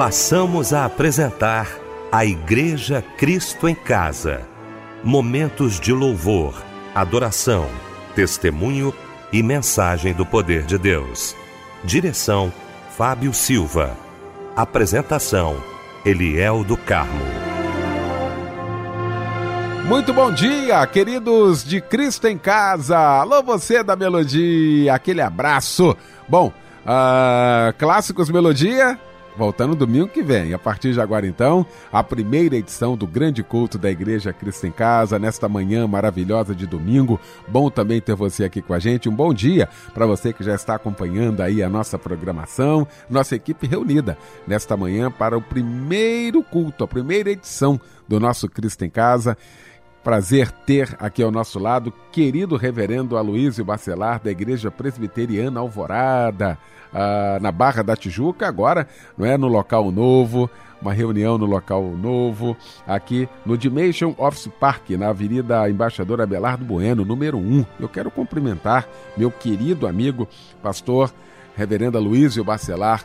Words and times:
passamos 0.00 0.72
a 0.72 0.86
apresentar 0.86 1.68
a 2.10 2.24
Igreja 2.24 3.04
Cristo 3.18 3.68
em 3.68 3.74
Casa. 3.74 4.48
Momentos 5.04 5.78
de 5.78 5.92
louvor, 5.92 6.54
adoração, 6.94 7.68
testemunho 8.14 8.94
e 9.30 9.42
mensagem 9.42 10.14
do 10.14 10.24
poder 10.24 10.62
de 10.62 10.78
Deus. 10.78 11.36
Direção: 11.84 12.50
Fábio 12.96 13.34
Silva. 13.34 13.94
Apresentação: 14.56 15.62
Eliel 16.02 16.64
do 16.64 16.78
Carmo. 16.78 17.26
Muito 19.86 20.14
bom 20.14 20.32
dia, 20.32 20.86
queridos 20.86 21.62
de 21.62 21.78
Cristo 21.78 22.26
em 22.26 22.38
Casa. 22.38 22.96
Alô, 22.96 23.42
você 23.42 23.82
da 23.84 23.94
Melodia, 23.94 24.94
aquele 24.94 25.20
abraço. 25.20 25.94
Bom, 26.26 26.50
uh, 26.86 27.76
clássicos 27.76 28.30
Melodia 28.30 28.98
voltando 29.40 29.74
domingo 29.74 30.06
que 30.06 30.22
vem. 30.22 30.52
A 30.52 30.58
partir 30.58 30.92
de 30.92 31.00
agora, 31.00 31.26
então, 31.26 31.64
a 31.90 32.04
primeira 32.04 32.56
edição 32.56 32.94
do 32.94 33.06
grande 33.06 33.42
culto 33.42 33.78
da 33.78 33.90
Igreja 33.90 34.34
Cristo 34.34 34.66
em 34.66 34.70
Casa, 34.70 35.18
nesta 35.18 35.48
manhã 35.48 35.86
maravilhosa 35.86 36.54
de 36.54 36.66
domingo. 36.66 37.18
Bom 37.48 37.70
também 37.70 38.02
ter 38.02 38.14
você 38.14 38.44
aqui 38.44 38.60
com 38.60 38.74
a 38.74 38.78
gente. 38.78 39.08
Um 39.08 39.14
bom 39.14 39.32
dia 39.32 39.66
para 39.94 40.04
você 40.04 40.34
que 40.34 40.44
já 40.44 40.54
está 40.54 40.74
acompanhando 40.74 41.40
aí 41.40 41.62
a 41.62 41.70
nossa 41.70 41.98
programação, 41.98 42.86
nossa 43.08 43.34
equipe 43.34 43.66
reunida 43.66 44.18
nesta 44.46 44.76
manhã 44.76 45.10
para 45.10 45.38
o 45.38 45.40
primeiro 45.40 46.42
culto, 46.42 46.84
a 46.84 46.88
primeira 46.88 47.30
edição 47.30 47.80
do 48.06 48.20
nosso 48.20 48.46
Cristo 48.46 48.84
em 48.84 48.90
Casa. 48.90 49.38
Prazer 50.04 50.50
ter 50.50 50.94
aqui 50.98 51.22
ao 51.22 51.30
nosso 51.30 51.58
lado 51.58 51.90
querido 52.12 52.56
reverendo 52.56 53.16
Aloísio 53.16 53.64
Bacelar, 53.64 54.20
da 54.22 54.30
Igreja 54.30 54.70
Presbiteriana 54.70 55.60
Alvorada 55.60 56.58
ah, 56.92 57.38
na 57.40 57.52
Barra 57.52 57.82
da 57.82 57.96
Tijuca, 57.96 58.46
agora 58.46 58.86
não 59.16 59.26
é 59.26 59.36
no 59.36 59.48
local 59.48 59.90
novo, 59.90 60.50
uma 60.80 60.92
reunião 60.92 61.36
no 61.36 61.46
local 61.46 61.82
novo, 61.82 62.56
aqui 62.86 63.28
no 63.44 63.56
Dimension 63.56 64.14
Office 64.16 64.50
Park, 64.58 64.90
na 64.90 65.08
Avenida 65.08 65.68
Embaixador 65.68 66.20
Abelardo 66.20 66.64
Bueno, 66.64 67.04
número 67.04 67.38
1. 67.38 67.64
Eu 67.78 67.88
quero 67.88 68.10
cumprimentar 68.10 68.88
meu 69.16 69.30
querido 69.30 69.86
amigo, 69.86 70.26
pastor 70.62 71.12
Reverenda 71.56 71.98
Luísio 71.98 72.42
Bacelar, 72.42 73.04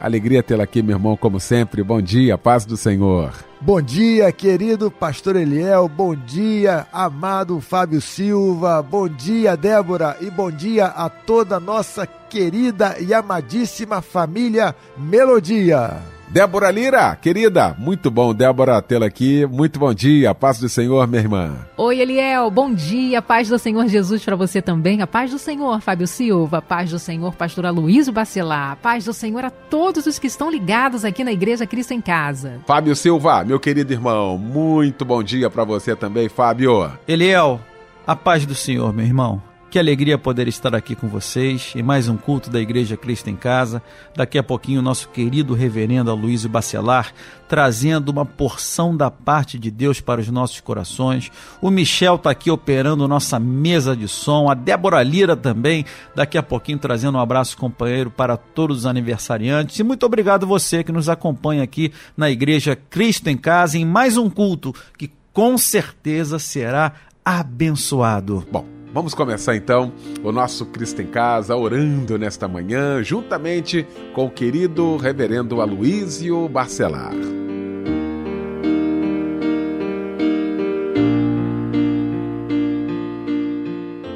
Alegria 0.00 0.44
tê-la 0.44 0.62
aqui, 0.62 0.80
meu 0.80 0.96
irmão, 0.96 1.16
como 1.16 1.40
sempre. 1.40 1.82
Bom 1.82 2.00
dia, 2.00 2.38
paz 2.38 2.64
do 2.64 2.76
Senhor. 2.76 3.47
Bom 3.60 3.82
dia, 3.82 4.30
querido 4.30 4.88
pastor 4.88 5.34
Eliel. 5.34 5.88
Bom 5.88 6.14
dia, 6.14 6.86
amado 6.92 7.60
Fábio 7.60 8.00
Silva. 8.00 8.80
Bom 8.80 9.08
dia, 9.08 9.56
Débora. 9.56 10.16
E 10.20 10.30
bom 10.30 10.48
dia 10.48 10.86
a 10.86 11.08
toda 11.08 11.58
nossa 11.58 12.06
querida 12.06 12.96
e 13.00 13.12
amadíssima 13.12 14.00
família 14.00 14.76
Melodia. 14.96 16.17
Débora 16.30 16.70
Lira, 16.70 17.16
querida, 17.16 17.74
muito 17.78 18.10
bom, 18.10 18.34
Débora, 18.34 18.82
tê-la 18.82 19.06
aqui. 19.06 19.46
Muito 19.46 19.78
bom 19.78 19.94
dia, 19.94 20.34
paz 20.34 20.58
do 20.58 20.68
Senhor, 20.68 21.06
minha 21.06 21.22
irmã. 21.22 21.56
Oi, 21.74 22.00
Eliel, 22.00 22.50
bom 22.50 22.72
dia, 22.72 23.22
paz 23.22 23.48
do 23.48 23.58
Senhor 23.58 23.88
Jesus 23.88 24.22
para 24.22 24.36
você 24.36 24.60
também. 24.60 25.00
A 25.00 25.06
paz 25.06 25.30
do 25.30 25.38
Senhor, 25.38 25.80
Fábio 25.80 26.06
Silva, 26.06 26.58
a 26.58 26.62
paz 26.62 26.90
do 26.90 26.98
Senhor, 26.98 27.34
pastor 27.34 27.64
Aloysio 27.64 28.12
Bacelar, 28.12 28.72
a 28.72 28.76
paz 28.76 29.06
do 29.06 29.14
Senhor 29.14 29.42
a 29.42 29.50
todos 29.50 30.04
os 30.04 30.18
que 30.18 30.26
estão 30.26 30.50
ligados 30.50 31.02
aqui 31.02 31.24
na 31.24 31.32
Igreja 31.32 31.66
Cristo 31.66 31.94
em 31.94 32.00
Casa. 32.00 32.60
Fábio 32.66 32.94
Silva, 32.94 33.42
meu 33.42 33.58
querido 33.58 33.90
irmão, 33.90 34.36
muito 34.36 35.06
bom 35.06 35.22
dia 35.22 35.48
para 35.48 35.64
você 35.64 35.96
também, 35.96 36.28
Fábio. 36.28 36.92
Eliel, 37.08 37.58
a 38.06 38.14
paz 38.14 38.44
do 38.44 38.54
Senhor, 38.54 38.92
meu 38.92 39.06
irmão. 39.06 39.47
Que 39.70 39.78
alegria 39.78 40.16
poder 40.16 40.48
estar 40.48 40.74
aqui 40.74 40.94
com 40.94 41.08
vocês 41.08 41.74
em 41.76 41.82
mais 41.82 42.08
um 42.08 42.16
culto 42.16 42.48
da 42.48 42.58
Igreja 42.58 42.96
Cristo 42.96 43.28
em 43.28 43.36
Casa. 43.36 43.82
Daqui 44.16 44.38
a 44.38 44.42
pouquinho, 44.42 44.80
nosso 44.80 45.10
querido 45.10 45.52
reverendo 45.52 46.10
Aloysio 46.10 46.48
Bacelar 46.48 47.12
trazendo 47.46 48.08
uma 48.08 48.24
porção 48.24 48.96
da 48.96 49.10
parte 49.10 49.58
de 49.58 49.70
Deus 49.70 50.00
para 50.00 50.22
os 50.22 50.28
nossos 50.28 50.60
corações. 50.60 51.30
O 51.60 51.70
Michel 51.70 52.14
está 52.14 52.30
aqui 52.30 52.50
operando 52.50 53.06
nossa 53.06 53.38
mesa 53.38 53.94
de 53.94 54.08
som. 54.08 54.50
A 54.50 54.54
Débora 54.54 55.02
Lira 55.02 55.36
também, 55.36 55.84
daqui 56.14 56.38
a 56.38 56.42
pouquinho, 56.42 56.78
trazendo 56.78 57.18
um 57.18 57.20
abraço 57.20 57.56
companheiro 57.58 58.10
para 58.10 58.38
todos 58.38 58.78
os 58.78 58.86
aniversariantes. 58.86 59.78
E 59.78 59.82
muito 59.82 60.06
obrigado 60.06 60.46
você 60.46 60.82
que 60.82 60.92
nos 60.92 61.10
acompanha 61.10 61.62
aqui 61.62 61.92
na 62.16 62.30
Igreja 62.30 62.74
Cristo 62.74 63.28
em 63.28 63.36
Casa 63.36 63.76
em 63.76 63.84
mais 63.84 64.16
um 64.16 64.30
culto 64.30 64.74
que 64.96 65.10
com 65.30 65.58
certeza 65.58 66.38
será 66.38 66.94
abençoado. 67.22 68.46
Bom. 68.50 68.77
Vamos 68.92 69.12
começar 69.12 69.54
então 69.54 69.92
o 70.24 70.32
nosso 70.32 70.64
Cristo 70.66 71.02
em 71.02 71.06
Casa 71.06 71.54
orando 71.54 72.18
nesta 72.18 72.48
manhã, 72.48 73.02
juntamente 73.02 73.86
com 74.14 74.26
o 74.26 74.30
querido 74.30 74.96
reverendo 74.96 75.60
Aloísio 75.60 76.48
Barcelar. 76.48 77.12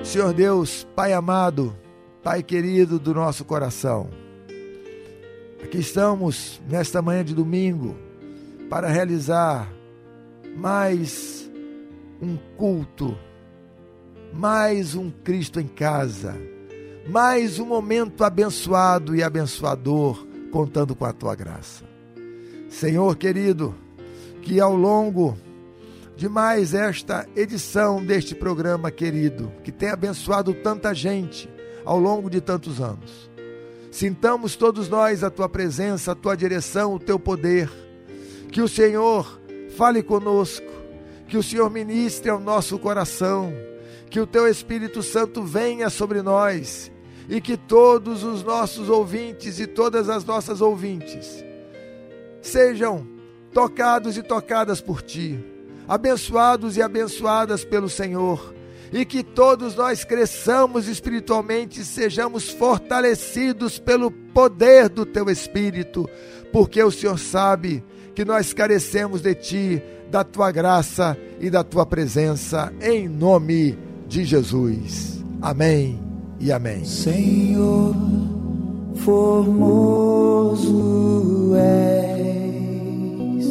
Senhor 0.02 0.32
Deus, 0.32 0.86
Pai 0.96 1.12
amado, 1.12 1.76
Pai 2.22 2.42
querido 2.42 2.98
do 2.98 3.12
nosso 3.12 3.44
coração, 3.44 4.08
aqui 5.62 5.78
estamos 5.78 6.62
nesta 6.68 7.02
manhã 7.02 7.22
de 7.22 7.34
domingo 7.34 7.94
para 8.70 8.88
realizar 8.88 9.70
mais 10.56 11.50
um 12.22 12.36
culto 12.56 13.16
mais 14.32 14.94
um 14.94 15.10
Cristo 15.10 15.60
em 15.60 15.66
casa, 15.66 16.34
mais 17.06 17.58
um 17.58 17.66
momento 17.66 18.24
abençoado 18.24 19.14
e 19.14 19.22
abençoador, 19.22 20.26
contando 20.50 20.94
com 20.94 21.04
a 21.04 21.12
tua 21.12 21.34
graça. 21.34 21.84
Senhor 22.68 23.16
querido, 23.16 23.74
que 24.40 24.58
ao 24.58 24.74
longo 24.74 25.36
de 26.16 26.28
mais 26.28 26.72
esta 26.72 27.28
edição 27.36 28.02
deste 28.02 28.34
programa 28.34 28.90
querido, 28.90 29.52
que 29.62 29.70
tem 29.70 29.90
abençoado 29.90 30.54
tanta 30.54 30.94
gente 30.94 31.48
ao 31.84 31.98
longo 31.98 32.30
de 32.30 32.40
tantos 32.40 32.80
anos, 32.80 33.30
sintamos 33.90 34.56
todos 34.56 34.88
nós 34.88 35.22
a 35.22 35.30
tua 35.30 35.48
presença, 35.48 36.12
a 36.12 36.14
tua 36.14 36.34
direção, 36.34 36.94
o 36.94 36.98
teu 36.98 37.18
poder, 37.18 37.70
que 38.50 38.62
o 38.62 38.68
Senhor 38.68 39.40
fale 39.76 40.02
conosco, 40.02 40.72
que 41.28 41.36
o 41.36 41.42
Senhor 41.42 41.70
ministre 41.70 42.30
ao 42.30 42.40
nosso 42.40 42.78
coração 42.78 43.52
que 44.12 44.20
o 44.20 44.26
teu 44.26 44.46
Espírito 44.46 45.02
Santo 45.02 45.42
venha 45.42 45.88
sobre 45.88 46.20
nós 46.20 46.92
e 47.30 47.40
que 47.40 47.56
todos 47.56 48.22
os 48.22 48.42
nossos 48.42 48.90
ouvintes 48.90 49.58
e 49.58 49.66
todas 49.66 50.10
as 50.10 50.22
nossas 50.22 50.60
ouvintes 50.60 51.42
sejam 52.42 53.08
tocados 53.54 54.18
e 54.18 54.22
tocadas 54.22 54.82
por 54.82 55.00
ti, 55.00 55.42
abençoados 55.88 56.76
e 56.76 56.82
abençoadas 56.82 57.64
pelo 57.64 57.88
Senhor, 57.88 58.54
e 58.92 59.06
que 59.06 59.22
todos 59.22 59.76
nós 59.76 60.04
cresçamos 60.04 60.88
espiritualmente 60.88 61.80
e 61.80 61.84
sejamos 61.84 62.50
fortalecidos 62.50 63.78
pelo 63.78 64.10
poder 64.10 64.90
do 64.90 65.06
teu 65.06 65.30
Espírito, 65.30 66.06
porque 66.52 66.82
o 66.82 66.90
Senhor 66.90 67.18
sabe 67.18 67.82
que 68.14 68.26
nós 68.26 68.52
carecemos 68.52 69.22
de 69.22 69.34
ti, 69.34 69.82
da 70.10 70.22
tua 70.22 70.50
graça 70.50 71.16
e 71.40 71.48
da 71.48 71.64
tua 71.64 71.86
presença, 71.86 72.70
em 72.82 73.08
nome 73.08 73.72
de 73.72 73.91
de 74.12 74.24
Jesus. 74.26 75.24
Amém 75.40 75.98
e 76.38 76.52
amém. 76.52 76.84
Senhor, 76.84 77.96
formoso 78.96 80.74
és, 81.56 83.46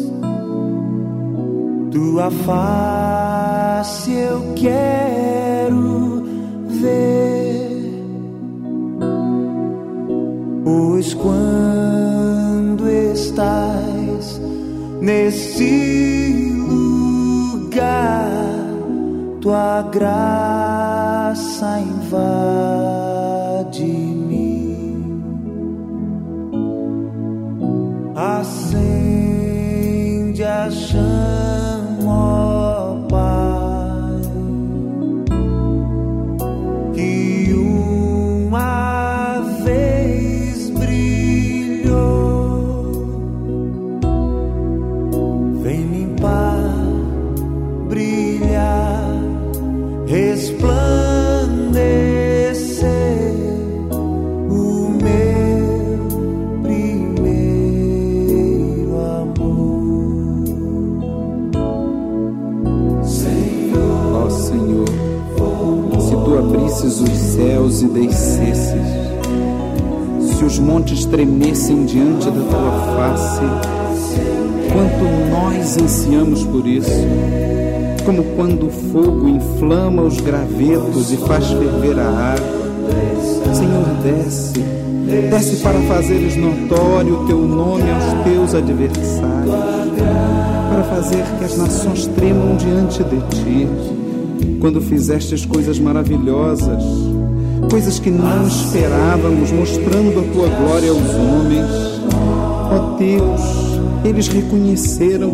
tua 1.89 2.29
face 2.29 4.11
eu 4.11 4.53
quero 4.55 6.23
ver, 6.79 8.05
pois 10.64 11.16
quando 11.16 12.87
estás 12.87 14.40
nesse 15.02 16.53
lugar 16.69 18.51
tua 19.41 19.82
graça 19.91 21.79
invade 21.79 22.22
mim, 23.84 25.23
acende 28.16 28.84
a 30.43 30.70
chama. 30.70 31.21
Descesses, 67.93 68.88
se 70.38 70.43
os 70.43 70.58
montes 70.59 71.05
tremessem 71.05 71.85
diante 71.85 72.26
da 72.26 72.41
tua 72.49 72.72
face, 72.96 73.41
quanto 74.72 75.29
nós 75.29 75.78
ansiamos 75.78 76.43
por 76.43 76.66
isso, 76.66 76.90
como 78.05 78.23
quando 78.35 78.67
o 78.67 78.70
fogo 78.70 79.28
inflama 79.28 80.02
os 80.03 80.20
gravetos 80.20 81.11
e 81.11 81.17
faz 81.17 81.47
ferver 81.47 81.99
a 81.99 82.34
água. 82.34 82.61
Senhor, 83.53 83.85
desce, 84.02 84.59
desce 85.29 85.58
para 85.58 85.79
fazeres 85.82 86.35
notório 86.35 87.22
o 87.22 87.28
teu 87.28 87.40
nome 87.40 87.84
aos 87.91 88.23
teus 88.23 88.55
adversários, 88.55 89.53
para 90.70 90.84
fazer 90.84 91.23
que 91.38 91.46
as 91.46 91.58
nações 91.58 92.08
tremam 92.08 92.55
diante 92.55 93.03
de 93.03 93.20
ti. 93.29 93.67
Quando 94.59 94.79
fizestes 94.79 95.46
coisas 95.46 95.79
maravilhosas, 95.79 96.84
coisas 97.72 98.00
que 98.00 98.12
não 98.12 98.46
esperávamos, 98.46 99.50
mostrando 99.53 100.20
a 100.20 100.34
tua 100.34 100.50
glória 100.50 100.91
aos 100.91 101.09
homens. 101.16 101.72
Ó 102.70 102.97
Deus, 102.97 103.41
eles 104.03 104.28
reconheceram 104.28 105.32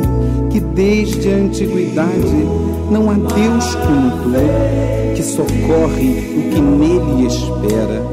que 0.51 0.59
desde 0.59 1.33
a 1.33 1.35
antiguidade 1.35 2.45
não 2.91 3.09
há 3.09 3.15
Deus 3.15 3.75
como 3.75 4.11
tu, 4.21 5.15
que 5.15 5.23
socorre 5.23 6.37
o 6.37 6.53
que 6.53 6.61
nele 6.61 7.25
espera. 7.25 8.03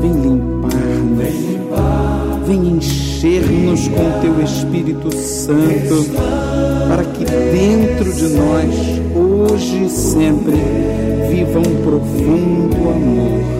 Vem 0.00 0.12
limpar-nos, 0.12 1.34
vem 2.46 2.68
encher-nos 2.76 3.86
com 3.88 4.20
teu 4.22 4.42
Espírito 4.42 5.14
Santo, 5.14 6.06
para 6.88 7.04
que 7.04 7.26
dentro 7.26 8.14
de 8.14 8.28
nós 8.34 8.89
hoje 9.40 9.84
e 9.84 9.88
sempre. 9.88 10.56
Viva 11.30 11.58
um 11.58 11.82
profundo 11.82 12.90
amor 12.90 13.59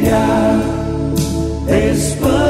brilhar, 0.00 0.60
resplandecer 1.68 2.49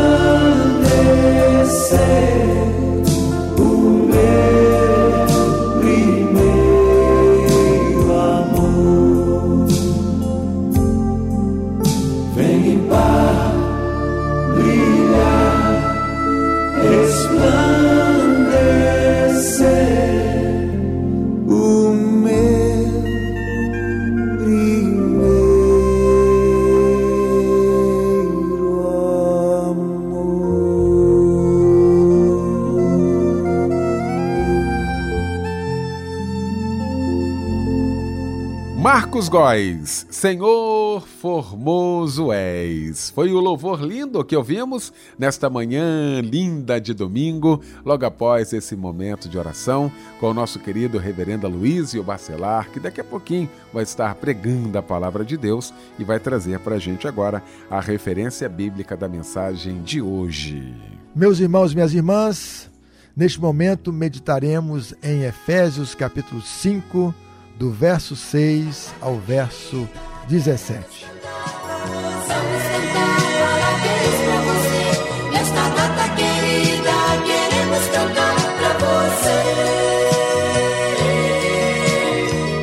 Góes, 39.30 40.08
Senhor 40.10 41.06
formoso 41.06 42.32
és. 42.32 43.10
Foi 43.10 43.32
o 43.32 43.38
louvor 43.38 43.80
lindo 43.80 44.24
que 44.24 44.34
ouvimos 44.34 44.92
nesta 45.16 45.48
manhã 45.48 46.20
linda 46.20 46.80
de 46.80 46.92
domingo, 46.92 47.62
logo 47.84 48.04
após 48.04 48.52
esse 48.52 48.74
momento 48.74 49.28
de 49.28 49.38
oração 49.38 49.90
com 50.18 50.30
o 50.30 50.34
nosso 50.34 50.58
querido 50.58 50.98
reverendo 50.98 51.46
Luísio 51.46 52.02
Bacelar, 52.02 52.72
que 52.72 52.80
daqui 52.80 53.00
a 53.00 53.04
pouquinho 53.04 53.48
vai 53.72 53.84
estar 53.84 54.16
pregando 54.16 54.76
a 54.76 54.82
palavra 54.82 55.24
de 55.24 55.36
Deus 55.36 55.72
e 55.96 56.02
vai 56.02 56.18
trazer 56.18 56.58
para 56.58 56.74
a 56.74 56.80
gente 56.80 57.06
agora 57.06 57.40
a 57.70 57.80
referência 57.80 58.48
bíblica 58.48 58.96
da 58.96 59.08
mensagem 59.08 59.80
de 59.82 60.02
hoje. 60.02 60.74
Meus 61.14 61.38
irmãos 61.38 61.72
minhas 61.72 61.94
irmãs, 61.94 62.68
neste 63.16 63.40
momento 63.40 63.92
meditaremos 63.92 64.92
em 65.00 65.22
Efésios 65.22 65.94
capítulo 65.94 66.42
5, 66.42 67.14
do 67.60 67.70
verso 67.70 68.16
6 68.16 68.94
ao 69.02 69.18
verso 69.18 69.86
17. 70.26 70.80
Vamos 70.80 72.26
cantar 72.26 73.20
parabéns 73.38 74.16
pra 74.24 74.40
você. 74.48 75.30
Nesta 75.30 75.68
data 75.68 76.08
querida, 76.16 76.96
queremos 77.26 77.84
cantar 77.88 78.36
pra 78.56 78.72
você. 78.78 79.38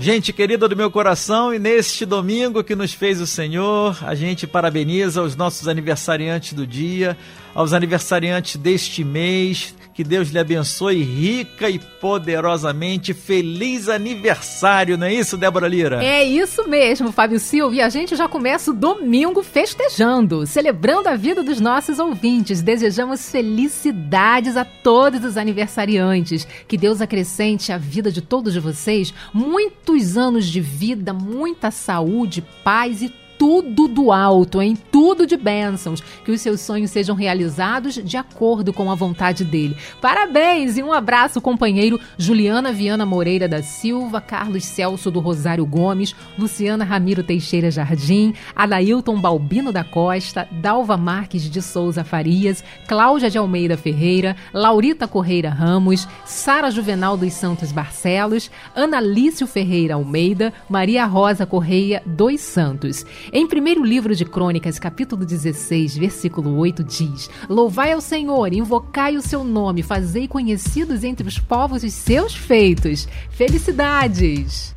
Gente 0.00 0.34
querida 0.34 0.68
do 0.68 0.76
meu 0.76 0.90
coração, 0.90 1.54
e 1.54 1.58
neste 1.58 2.04
domingo 2.04 2.62
que 2.62 2.74
nos 2.76 2.92
fez 2.92 3.22
o 3.22 3.26
Senhor, 3.26 3.96
a 4.04 4.14
gente 4.14 4.46
parabeniza 4.46 5.22
os 5.22 5.34
nossos 5.34 5.66
aniversariantes 5.66 6.52
do 6.52 6.66
dia, 6.66 7.16
aos 7.54 7.72
aniversariantes 7.72 8.56
deste 8.56 9.02
mês. 9.02 9.74
Que 9.94 10.02
Deus 10.02 10.30
lhe 10.30 10.38
abençoe 10.40 11.04
rica 11.04 11.70
e 11.70 11.78
poderosamente. 11.78 13.14
Feliz 13.14 13.88
aniversário, 13.88 14.98
não 14.98 15.06
é 15.06 15.14
isso, 15.14 15.36
Débora 15.36 15.68
Lira? 15.68 16.04
É 16.04 16.24
isso 16.24 16.68
mesmo, 16.68 17.12
Fábio 17.12 17.38
Silva. 17.38 17.76
E 17.76 17.80
a 17.80 17.88
gente 17.88 18.16
já 18.16 18.28
começa 18.28 18.72
o 18.72 18.74
domingo 18.74 19.40
festejando, 19.40 20.46
celebrando 20.46 21.08
a 21.08 21.14
vida 21.14 21.44
dos 21.44 21.60
nossos 21.60 22.00
ouvintes. 22.00 22.60
Desejamos 22.60 23.30
felicidades 23.30 24.56
a 24.56 24.64
todos 24.64 25.24
os 25.24 25.36
aniversariantes. 25.36 26.44
Que 26.66 26.76
Deus 26.76 27.00
acrescente 27.00 27.70
a 27.70 27.78
vida 27.78 28.10
de 28.10 28.20
todos 28.20 28.56
vocês 28.56 29.14
muitos 29.32 30.16
anos 30.16 30.46
de 30.46 30.60
vida, 30.60 31.12
muita 31.12 31.70
saúde, 31.70 32.44
paz 32.64 33.00
e 33.00 33.12
tudo 33.44 33.86
do 33.86 34.10
alto, 34.10 34.62
em 34.62 34.74
tudo 34.74 35.26
de 35.26 35.36
bênçãos, 35.36 36.00
que 36.00 36.32
os 36.32 36.40
seus 36.40 36.62
sonhos 36.62 36.90
sejam 36.90 37.14
realizados 37.14 37.96
de 37.96 38.16
acordo 38.16 38.72
com 38.72 38.90
a 38.90 38.94
vontade 38.94 39.44
dele. 39.44 39.76
Parabéns 40.00 40.78
e 40.78 40.82
um 40.82 40.90
abraço, 40.90 41.42
companheiro 41.42 42.00
Juliana 42.16 42.72
Viana 42.72 43.04
Moreira 43.04 43.46
da 43.46 43.62
Silva, 43.62 44.18
Carlos 44.18 44.64
Celso 44.64 45.10
do 45.10 45.20
Rosário 45.20 45.66
Gomes, 45.66 46.16
Luciana 46.38 46.86
Ramiro 46.86 47.22
Teixeira 47.22 47.70
Jardim, 47.70 48.32
Adailton 48.56 49.20
Balbino 49.20 49.70
da 49.70 49.84
Costa, 49.84 50.48
Dalva 50.50 50.96
Marques 50.96 51.42
de 51.42 51.60
Souza 51.60 52.02
Farias, 52.02 52.64
Cláudia 52.88 53.28
de 53.28 53.36
Almeida 53.36 53.76
Ferreira, 53.76 54.34
Laurita 54.54 55.06
Correira 55.06 55.50
Ramos, 55.50 56.08
Sara 56.24 56.70
Juvenal 56.70 57.14
dos 57.14 57.34
Santos 57.34 57.72
Barcelos, 57.72 58.50
Analício 58.74 59.46
Ferreira 59.46 59.96
Almeida, 59.96 60.50
Maria 60.66 61.04
Rosa 61.04 61.44
Correia 61.44 62.02
dos 62.06 62.40
Santos. 62.40 63.04
Em 63.36 63.48
primeiro 63.48 63.82
livro 63.82 64.14
de 64.14 64.24
Crônicas, 64.24 64.78
capítulo 64.78 65.26
16, 65.26 65.96
versículo 65.96 66.56
8, 66.56 66.84
diz: 66.84 67.28
Louvai 67.48 67.90
ao 67.90 68.00
Senhor, 68.00 68.52
invocai 68.52 69.16
o 69.16 69.20
seu 69.20 69.42
nome, 69.42 69.82
fazei 69.82 70.28
conhecidos 70.28 71.02
entre 71.02 71.26
os 71.26 71.36
povos 71.36 71.82
os 71.82 71.92
seus 71.94 72.32
feitos. 72.32 73.08
Felicidades! 73.30 74.73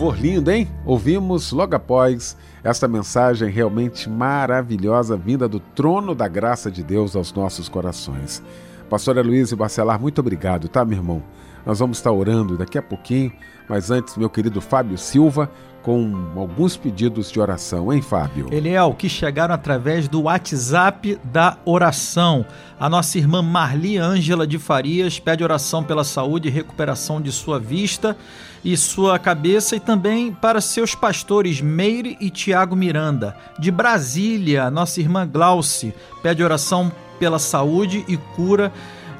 Louvor 0.00 0.18
lindo, 0.18 0.50
hein? 0.50 0.66
Ouvimos 0.86 1.52
logo 1.52 1.76
após 1.76 2.34
esta 2.64 2.88
mensagem 2.88 3.50
realmente 3.50 4.08
maravilhosa 4.08 5.14
vinda 5.14 5.46
do 5.46 5.60
trono 5.60 6.14
da 6.14 6.26
graça 6.26 6.70
de 6.70 6.82
Deus 6.82 7.14
aos 7.14 7.30
nossos 7.34 7.68
corações. 7.68 8.42
Pastora 8.88 9.22
Luiz 9.22 9.52
e 9.52 9.56
Bacelar, 9.56 10.00
muito 10.00 10.20
obrigado, 10.20 10.68
tá, 10.68 10.86
meu 10.86 10.96
irmão? 10.96 11.22
Nós 11.66 11.80
vamos 11.80 11.98
estar 11.98 12.10
orando 12.10 12.56
daqui 12.56 12.78
a 12.78 12.82
pouquinho, 12.82 13.30
mas 13.68 13.90
antes, 13.90 14.16
meu 14.16 14.30
querido 14.30 14.58
Fábio 14.62 14.96
Silva, 14.96 15.50
com 15.82 16.32
alguns 16.34 16.78
pedidos 16.78 17.30
de 17.30 17.38
oração, 17.38 17.92
hein, 17.92 18.00
Fábio? 18.00 18.48
Eliel, 18.50 18.94
que 18.94 19.08
chegaram 19.08 19.54
através 19.54 20.08
do 20.08 20.22
WhatsApp 20.22 21.18
da 21.24 21.58
oração. 21.64 22.46
A 22.78 22.88
nossa 22.88 23.18
irmã 23.18 23.42
Marli 23.42 23.98
Ângela 23.98 24.46
de 24.46 24.58
Farias 24.58 25.18
pede 25.18 25.44
oração 25.44 25.84
pela 25.84 26.04
saúde 26.04 26.48
e 26.48 26.50
recuperação 26.50 27.20
de 27.20 27.30
sua 27.30 27.58
vista 27.58 28.16
e 28.64 28.76
sua 28.76 29.18
cabeça 29.18 29.76
e 29.76 29.80
também 29.80 30.32
para 30.32 30.60
seus 30.60 30.94
pastores 30.94 31.60
Meire 31.60 32.16
e 32.20 32.30
Tiago 32.30 32.76
Miranda. 32.76 33.36
De 33.58 33.70
Brasília, 33.70 34.70
nossa 34.70 35.00
irmã 35.00 35.26
Glauce 35.26 35.94
pede 36.22 36.42
oração 36.42 36.92
pela 37.18 37.38
saúde 37.38 38.04
e 38.06 38.16
cura 38.16 38.72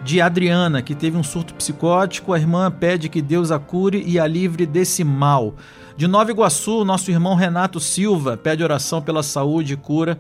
de 0.02 0.20
Adriana, 0.20 0.82
que 0.82 0.94
teve 0.94 1.16
um 1.16 1.22
surto 1.22 1.54
psicótico. 1.54 2.32
A 2.32 2.38
irmã 2.38 2.70
pede 2.70 3.08
que 3.08 3.22
Deus 3.22 3.50
a 3.50 3.58
cure 3.58 4.02
e 4.06 4.18
a 4.18 4.26
livre 4.26 4.66
desse 4.66 5.04
mal. 5.04 5.54
De 5.96 6.06
Nova 6.06 6.30
Iguaçu, 6.30 6.84
nosso 6.84 7.10
irmão 7.10 7.34
Renato 7.34 7.78
Silva 7.78 8.36
pede 8.36 8.64
oração 8.64 9.02
pela 9.02 9.22
saúde 9.22 9.74
e 9.74 9.76
cura 9.76 10.18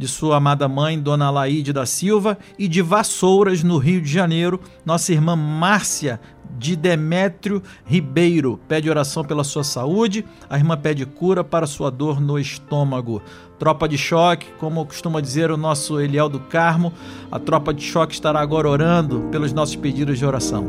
de 0.00 0.08
sua 0.08 0.38
amada 0.38 0.66
mãe, 0.66 0.98
Dona 0.98 1.28
Laide 1.28 1.74
da 1.74 1.84
Silva, 1.84 2.38
e 2.58 2.66
de 2.66 2.80
Vassouras, 2.80 3.62
no 3.62 3.76
Rio 3.76 4.00
de 4.00 4.10
Janeiro, 4.10 4.58
nossa 4.82 5.12
irmã 5.12 5.36
Márcia 5.36 6.18
de 6.58 6.74
Demétrio 6.74 7.62
Ribeiro 7.84 8.58
pede 8.66 8.88
oração 8.88 9.22
pela 9.22 9.44
sua 9.44 9.62
saúde. 9.62 10.24
A 10.48 10.56
irmã 10.56 10.74
pede 10.74 11.04
cura 11.04 11.44
para 11.44 11.66
sua 11.66 11.90
dor 11.90 12.18
no 12.18 12.38
estômago. 12.38 13.20
Tropa 13.58 13.86
de 13.86 13.98
choque, 13.98 14.46
como 14.58 14.86
costuma 14.86 15.20
dizer 15.20 15.50
o 15.50 15.58
nosso 15.58 16.00
Eliel 16.00 16.30
do 16.30 16.40
Carmo, 16.40 16.94
a 17.30 17.38
tropa 17.38 17.74
de 17.74 17.84
choque 17.84 18.14
estará 18.14 18.40
agora 18.40 18.70
orando 18.70 19.28
pelos 19.30 19.52
nossos 19.52 19.76
pedidos 19.76 20.18
de 20.18 20.24
oração. 20.24 20.66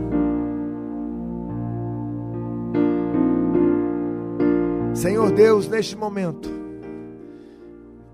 Senhor 4.93 5.31
Deus, 5.31 5.69
neste 5.69 5.95
momento, 5.95 6.60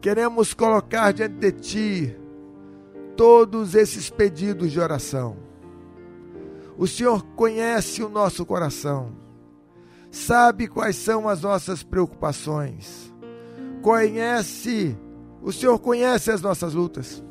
queremos 0.08 0.54
colocar 0.54 1.12
diante 1.12 1.34
de 1.34 1.52
Ti 1.52 2.16
todos 3.18 3.76
esses 3.76 4.10
pedidos 4.10 4.72
de 4.72 4.80
oração. 4.80 5.36
O 6.78 6.88
Senhor 6.88 7.26
conhece 7.36 8.02
o 8.02 8.08
nosso 8.08 8.46
coração, 8.46 9.12
sabe 10.10 10.66
quais 10.66 10.96
são 10.96 11.28
as 11.28 11.42
nossas 11.42 11.84
preocupações, 11.84 13.14
conhece, 13.82 14.98
o 15.42 15.52
Senhor 15.52 15.78
conhece 15.78 16.32
as 16.32 16.42
nossas 16.42 16.74
lutas, 16.74 17.22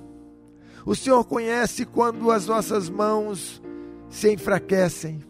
o 0.84 0.94
Senhor 0.94 1.24
conhece 1.24 1.86
quando 1.86 2.30
as 2.30 2.46
nossas 2.46 2.90
mãos 2.90 3.62
se 4.10 4.30
enfraquecem, 4.30 5.20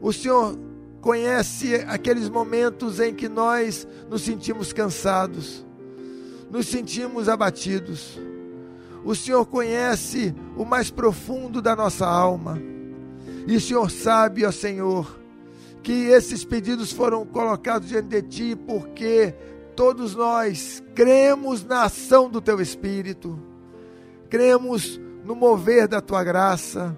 o 0.00 0.12
Senhor 0.12 0.56
conhece 1.00 1.74
aqueles 1.88 2.28
momentos 2.28 3.00
em 3.00 3.12
que 3.12 3.28
nós 3.28 3.88
nos 4.08 4.22
sentimos 4.22 4.72
cansados, 4.72 5.66
nos 6.52 6.66
sentimos 6.66 7.30
abatidos. 7.30 8.20
O 9.02 9.14
Senhor 9.14 9.46
conhece 9.46 10.34
o 10.54 10.64
mais 10.66 10.90
profundo 10.90 11.62
da 11.62 11.74
nossa 11.74 12.06
alma. 12.06 12.60
E 13.46 13.56
o 13.56 13.60
Senhor 13.60 13.90
sabe, 13.90 14.44
ó 14.44 14.52
Senhor, 14.52 15.18
que 15.82 16.08
esses 16.08 16.44
pedidos 16.44 16.92
foram 16.92 17.24
colocados 17.24 17.88
diante 17.88 18.08
de 18.08 18.22
Ti 18.22 18.54
porque 18.54 19.34
todos 19.74 20.14
nós 20.14 20.82
cremos 20.94 21.64
na 21.64 21.84
ação 21.84 22.28
do 22.28 22.40
Teu 22.40 22.60
Espírito, 22.60 23.40
cremos 24.28 25.00
no 25.24 25.34
mover 25.34 25.88
da 25.88 26.00
Tua 26.00 26.22
graça, 26.22 26.96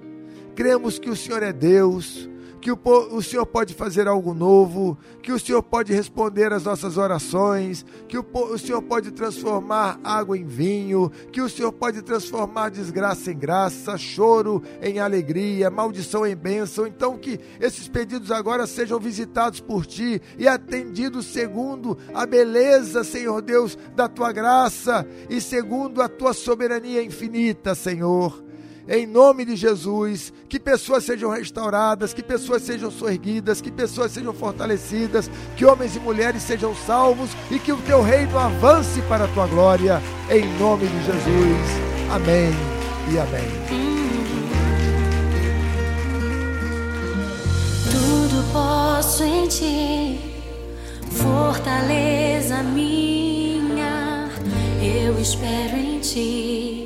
cremos 0.57 0.99
que 0.99 1.09
o 1.09 1.17
Senhor 1.17 1.43
é 1.43 1.53
Deus, 1.53 2.29
que 2.65 2.73
o, 2.73 2.79
o 3.11 3.23
Senhor 3.23 3.45
pode 3.45 3.75
fazer 3.75 4.09
algo 4.09 4.33
novo, 4.33 4.97
que 5.23 5.31
o 5.31 5.39
Senhor 5.39 5.63
pode 5.63 5.93
responder 5.93 6.51
às 6.51 6.65
nossas 6.65 6.97
orações, 6.97 7.85
que 8.09 8.17
o, 8.17 8.25
o 8.33 8.59
Senhor 8.59 8.81
pode 8.81 9.11
transformar 9.11 10.01
água 10.03 10.39
em 10.39 10.47
vinho, 10.47 11.13
que 11.31 11.43
o 11.43 11.49
Senhor 11.51 11.71
pode 11.71 12.01
transformar 12.01 12.71
desgraça 12.71 13.31
em 13.31 13.37
graça, 13.37 13.99
choro 13.99 14.63
em 14.81 14.99
alegria, 14.99 15.69
maldição 15.69 16.27
em 16.27 16.35
bênção. 16.35 16.87
Então, 16.87 17.19
que 17.19 17.39
esses 17.61 17.87
pedidos 17.87 18.31
agora 18.31 18.67
sejam 18.67 18.99
visitados 18.99 19.61
por 19.61 19.85
Ti 19.85 20.23
e 20.39 20.49
atendidos 20.49 21.27
segundo 21.27 21.99
a 22.15 22.25
beleza, 22.25 23.05
Senhor 23.05 23.43
Deus, 23.43 23.77
da 23.95 24.09
Tua 24.09 24.33
graça 24.33 25.07
e 25.29 25.39
segundo 25.39 26.01
a 26.01 26.09
Tua 26.09 26.33
soberania 26.33 27.03
infinita, 27.03 27.75
Senhor 27.75 28.43
em 28.89 29.07
nome 29.07 29.45
de 29.45 29.57
Jesus, 29.57 30.33
que 30.49 30.61
pessoas 30.61 31.05
sejam 31.05 31.31
restauradas, 31.31 32.13
que 32.13 32.23
pessoas 32.23 32.63
sejam 32.63 32.91
sorguidas, 32.91 33.61
que 33.61 33.71
pessoas 33.71 34.13
sejam 34.13 34.33
fortalecidas, 34.33 35.31
que 35.57 35.65
homens 35.65 35.97
e 35.97 36.01
mulheres 36.01 36.43
sejam 36.43 36.75
salvos 36.75 37.31
e 37.51 37.59
que 37.59 37.73
o 37.73 37.79
teu 37.79 38.03
reino 38.03 38.39
avance 38.39 39.01
para 39.03 39.25
a 39.25 39.29
tua 39.29 39.47
glória, 39.47 40.03
em 40.31 40.47
nome 40.59 40.87
de 40.87 41.05
Jesus. 41.05 41.85
Amém 42.11 42.53
e 43.13 43.19
amém. 43.19 43.95
Tudo 47.91 48.53
posso 48.53 49.25
em 49.25 49.49
ti, 49.49 50.21
fortaleza 51.11 52.63
minha, 52.63 54.29
eu 54.83 55.19
espero 55.19 55.77
em 55.77 56.01
ti 56.01 56.84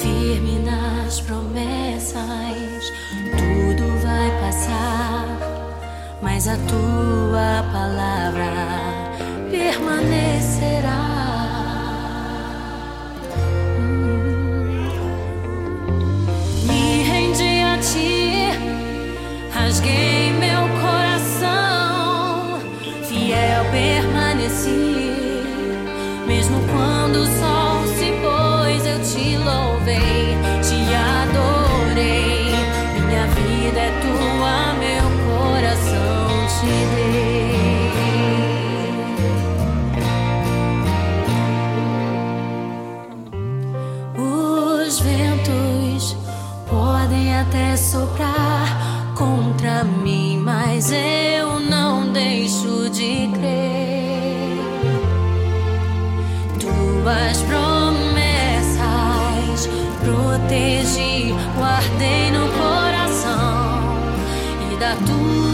firme 0.00 0.58
nas 0.60 1.20
promessas. 1.20 2.92
Tudo 3.36 3.84
vai 4.02 4.30
passar, 4.40 5.26
mas 6.22 6.46
a 6.48 6.56
tua 6.56 7.64
palavra 7.72 8.52
permanecerá. 9.50 11.04
Hum. 13.78 14.88
Me 16.66 17.02
rendi 17.02 17.60
a 17.62 17.78
ti, 17.78 18.50
rasguei 19.52 20.32
meu 20.32 20.68
coração, 20.80 22.60
fiel 23.08 23.64
permaneci, 23.72 24.97
até 47.48 47.76
soprar 47.76 49.14
contra 49.14 49.82
mim, 49.82 50.38
mas 50.44 50.92
eu 50.92 51.58
não 51.58 52.12
deixo 52.12 52.90
de 52.90 53.30
crer. 53.32 54.58
Tuas 56.60 57.40
promessas 57.42 58.78
protegi, 60.00 61.34
guardei 61.56 62.30
no 62.32 62.48
coração 62.52 63.80
e 64.70 64.76
da 64.76 64.94
tua 64.94 65.47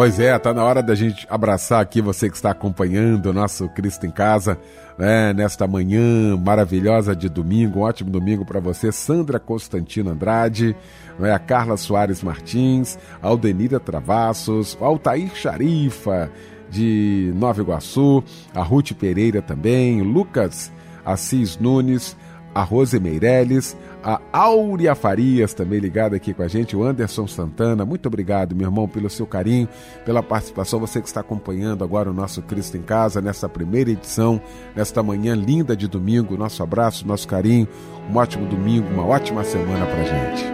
Pois 0.00 0.18
é, 0.18 0.38
tá 0.38 0.54
na 0.54 0.64
hora 0.64 0.82
da 0.82 0.94
gente 0.94 1.26
abraçar 1.28 1.82
aqui 1.82 2.00
você 2.00 2.30
que 2.30 2.34
está 2.34 2.52
acompanhando 2.52 3.26
o 3.26 3.32
nosso 3.34 3.68
Cristo 3.68 4.06
em 4.06 4.10
Casa, 4.10 4.58
né, 4.96 5.34
nesta 5.34 5.66
manhã 5.66 6.38
maravilhosa 6.38 7.14
de 7.14 7.28
domingo, 7.28 7.80
um 7.80 7.82
ótimo 7.82 8.08
domingo 8.08 8.42
para 8.42 8.60
você, 8.60 8.90
Sandra 8.90 9.38
Constantino 9.38 10.08
Andrade, 10.08 10.74
né, 11.18 11.34
a 11.34 11.38
Carla 11.38 11.76
Soares 11.76 12.22
Martins, 12.22 12.98
Aldenira 13.20 13.78
Travassos, 13.78 14.74
Altair 14.80 15.34
Charifa, 15.34 16.30
de 16.70 17.30
Nova 17.36 17.60
Iguaçu, 17.60 18.24
a 18.54 18.62
Ruth 18.62 18.92
Pereira 18.92 19.42
também, 19.42 20.00
Lucas 20.00 20.72
Assis 21.04 21.58
Nunes, 21.58 22.16
a 22.54 22.62
Rose 22.62 22.98
Meirelles, 22.98 23.76
a 24.02 24.20
Áurea 24.32 24.94
Farias 24.94 25.52
também 25.52 25.78
ligada 25.78 26.16
aqui 26.16 26.32
com 26.32 26.42
a 26.42 26.48
gente, 26.48 26.76
o 26.76 26.82
Anderson 26.82 27.26
Santana. 27.26 27.84
Muito 27.84 28.06
obrigado, 28.06 28.54
meu 28.54 28.68
irmão, 28.68 28.88
pelo 28.88 29.10
seu 29.10 29.26
carinho, 29.26 29.68
pela 30.04 30.22
participação. 30.22 30.80
Você 30.80 31.00
que 31.00 31.06
está 31.06 31.20
acompanhando 31.20 31.84
agora 31.84 32.10
o 32.10 32.14
nosso 32.14 32.42
Cristo 32.42 32.76
em 32.76 32.82
Casa, 32.82 33.20
nessa 33.20 33.48
primeira 33.48 33.90
edição, 33.90 34.40
nesta 34.74 35.02
manhã 35.02 35.34
linda 35.34 35.76
de 35.76 35.86
domingo. 35.86 36.36
Nosso 36.36 36.62
abraço, 36.62 37.06
nosso 37.06 37.28
carinho. 37.28 37.68
Um 38.10 38.16
ótimo 38.16 38.46
domingo, 38.46 38.88
uma 38.88 39.06
ótima 39.06 39.44
semana 39.44 39.86
pra 39.86 40.02
gente. 40.02 40.44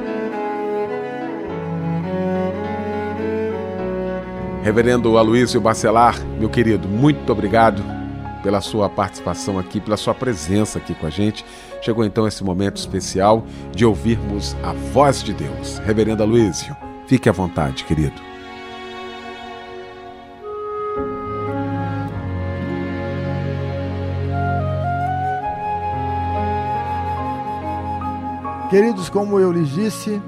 Reverendo 4.63 5.17
Aloysio 5.17 5.61
Bacelar, 5.61 6.21
meu 6.41 6.49
querido, 6.49 6.89
muito 6.89 7.31
obrigado 7.31 7.96
pela 8.47 8.61
sua 8.61 8.89
participação 8.89 9.59
aqui, 9.59 9.81
pela 9.81 9.97
sua 9.97 10.15
presença 10.15 10.79
aqui 10.79 10.95
com 10.95 11.05
a 11.05 11.11
gente. 11.11 11.45
Chegou 11.83 12.05
então 12.05 12.29
esse 12.29 12.45
momento 12.45 12.77
especial 12.77 13.45
de 13.75 13.85
ouvirmos 13.85 14.55
a 14.63 14.73
voz 14.73 15.21
de 15.21 15.35
Deus. 15.35 15.79
Reverendo 15.79 16.23
Aloysio, 16.23 16.77
fique 17.09 17.29
à 17.29 17.33
vontade, 17.33 17.83
querido. 17.83 18.15
Queridos, 28.71 29.09
como 29.09 29.41
eu 29.41 29.51
lhes 29.51 29.71
disse, 29.71 30.23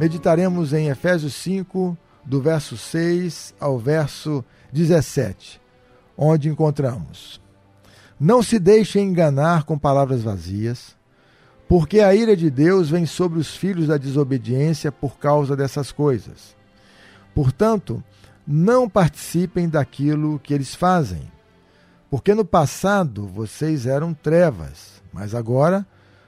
meditaremos 0.00 0.72
em 0.72 0.88
Efésios 0.88 1.34
5, 1.34 1.96
do 2.24 2.42
verso 2.42 2.76
6 2.76 3.54
ao 3.60 3.78
verso 3.78 4.44
17, 4.72 5.60
onde 6.18 6.48
encontramos: 6.48 7.41
Não 8.24 8.40
se 8.40 8.60
deixem 8.60 9.08
enganar 9.08 9.64
com 9.64 9.76
palavras 9.76 10.22
vazias, 10.22 10.94
porque 11.66 11.98
a 11.98 12.14
ira 12.14 12.36
de 12.36 12.50
Deus 12.50 12.88
vem 12.88 13.04
sobre 13.04 13.40
os 13.40 13.56
filhos 13.56 13.88
da 13.88 13.96
desobediência 13.96 14.92
por 14.92 15.18
causa 15.18 15.56
dessas 15.56 15.90
coisas. 15.90 16.54
Portanto, 17.34 18.00
não 18.46 18.88
participem 18.88 19.68
daquilo 19.68 20.38
que 20.38 20.54
eles 20.54 20.72
fazem, 20.72 21.32
porque 22.08 22.32
no 22.32 22.44
passado 22.44 23.26
vocês 23.26 23.86
eram 23.86 24.14
trevas, 24.14 25.02
mas 25.12 25.34
agora 25.34 25.84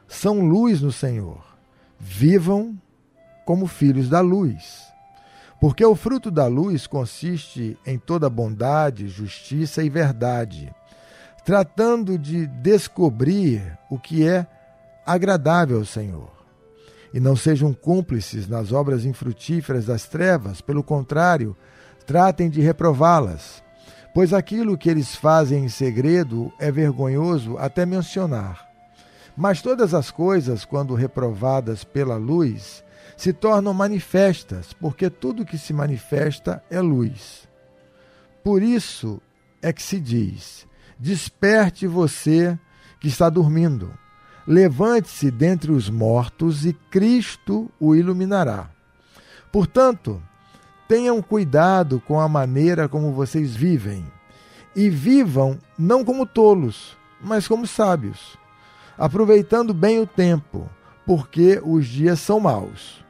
são 0.08 0.40
luz 0.40 0.80
no 0.80 0.90
Senhor. 0.90 1.44
Vivam 2.00 2.76
como 3.44 3.68
filhos 3.68 4.08
da 4.08 4.20
luz. 4.20 4.82
Porque 5.60 5.84
o 5.84 5.94
fruto 5.94 6.28
da 6.28 6.48
luz 6.48 6.88
consiste 6.88 7.78
em 7.86 8.00
toda 8.00 8.28
bondade, 8.28 9.06
justiça 9.06 9.80
e 9.80 9.88
verdade, 9.88 10.74
tratando 11.44 12.18
de 12.18 12.46
descobrir 12.46 13.78
o 13.90 13.98
que 13.98 14.26
é 14.26 14.46
agradável 15.04 15.78
ao 15.78 15.84
Senhor. 15.84 16.32
E 17.12 17.20
não 17.20 17.36
sejam 17.36 17.72
cúmplices 17.72 18.48
nas 18.48 18.72
obras 18.72 19.04
infrutíferas 19.04 19.86
das 19.86 20.06
trevas, 20.06 20.60
pelo 20.60 20.82
contrário, 20.82 21.56
tratem 22.06 22.48
de 22.48 22.60
reprová-las. 22.60 23.62
Pois 24.14 24.32
aquilo 24.32 24.78
que 24.78 24.88
eles 24.88 25.14
fazem 25.14 25.64
em 25.64 25.68
segredo 25.68 26.52
é 26.58 26.72
vergonhoso 26.72 27.58
até 27.58 27.84
mencionar. 27.84 28.68
Mas 29.36 29.60
todas 29.60 29.92
as 29.92 30.10
coisas, 30.10 30.64
quando 30.64 30.94
reprovadas 30.94 31.84
pela 31.84 32.16
luz, 32.16 32.84
se 33.16 33.32
tornam 33.32 33.74
manifestas, 33.74 34.72
porque 34.72 35.10
tudo 35.10 35.44
que 35.44 35.58
se 35.58 35.72
manifesta 35.72 36.62
é 36.70 36.80
luz. 36.80 37.48
Por 38.42 38.62
isso 38.62 39.20
é 39.60 39.72
que 39.72 39.82
se 39.82 39.98
diz: 39.98 40.66
Desperte 41.04 41.86
você 41.86 42.58
que 42.98 43.08
está 43.08 43.28
dormindo, 43.28 43.92
levante-se 44.46 45.30
dentre 45.30 45.70
os 45.70 45.90
mortos 45.90 46.64
e 46.64 46.72
Cristo 46.72 47.70
o 47.78 47.94
iluminará. 47.94 48.70
Portanto, 49.52 50.22
tenham 50.88 51.20
cuidado 51.20 52.00
com 52.00 52.18
a 52.18 52.26
maneira 52.26 52.88
como 52.88 53.12
vocês 53.12 53.54
vivem, 53.54 54.02
e 54.74 54.88
vivam 54.88 55.58
não 55.78 56.02
como 56.02 56.24
tolos, 56.24 56.96
mas 57.20 57.46
como 57.46 57.66
sábios, 57.66 58.38
aproveitando 58.96 59.74
bem 59.74 60.00
o 60.00 60.06
tempo, 60.06 60.70
porque 61.04 61.60
os 61.62 61.86
dias 61.86 62.18
são 62.18 62.40
maus. 62.40 63.04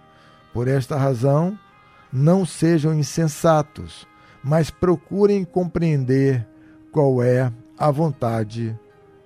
Por 0.52 0.66
esta 0.66 0.96
razão, 0.96 1.56
não 2.12 2.44
sejam 2.44 2.92
insensatos, 2.92 4.04
mas 4.42 4.68
procurem 4.68 5.44
compreender 5.44 6.44
qual 6.90 7.22
é 7.22 7.52
a 7.78 7.90
vontade 7.90 8.78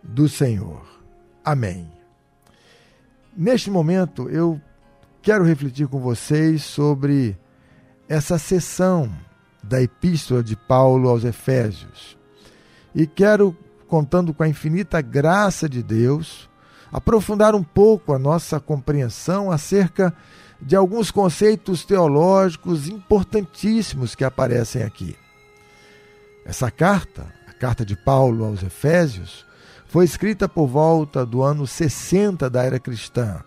do 0.02 0.28
Senhor. 0.28 0.82
Amém. 1.44 1.90
Neste 3.36 3.70
momento, 3.70 4.28
eu 4.28 4.60
quero 5.22 5.44
refletir 5.44 5.86
com 5.86 6.00
vocês 6.00 6.62
sobre 6.62 7.38
essa 8.08 8.38
sessão 8.38 9.12
da 9.62 9.80
Epístola 9.82 10.42
de 10.42 10.56
Paulo 10.56 11.08
aos 11.08 11.24
Efésios. 11.24 12.16
E 12.94 13.06
quero, 13.06 13.56
contando 13.86 14.32
com 14.32 14.42
a 14.42 14.48
infinita 14.48 15.00
graça 15.00 15.68
de 15.68 15.82
Deus, 15.82 16.48
aprofundar 16.90 17.54
um 17.54 17.62
pouco 17.62 18.12
a 18.12 18.18
nossa 18.18 18.58
compreensão 18.58 19.50
acerca 19.50 20.14
de 20.60 20.74
alguns 20.74 21.10
conceitos 21.10 21.84
teológicos 21.84 22.88
importantíssimos 22.88 24.14
que 24.14 24.24
aparecem 24.24 24.82
aqui. 24.82 25.16
Essa 26.44 26.70
carta, 26.70 27.37
carta 27.58 27.84
de 27.84 27.96
Paulo 27.96 28.44
aos 28.44 28.62
Efésios, 28.62 29.44
foi 29.86 30.04
escrita 30.04 30.48
por 30.48 30.66
volta 30.66 31.26
do 31.26 31.42
ano 31.42 31.66
60 31.66 32.48
da 32.48 32.62
era 32.62 32.78
cristã. 32.78 33.42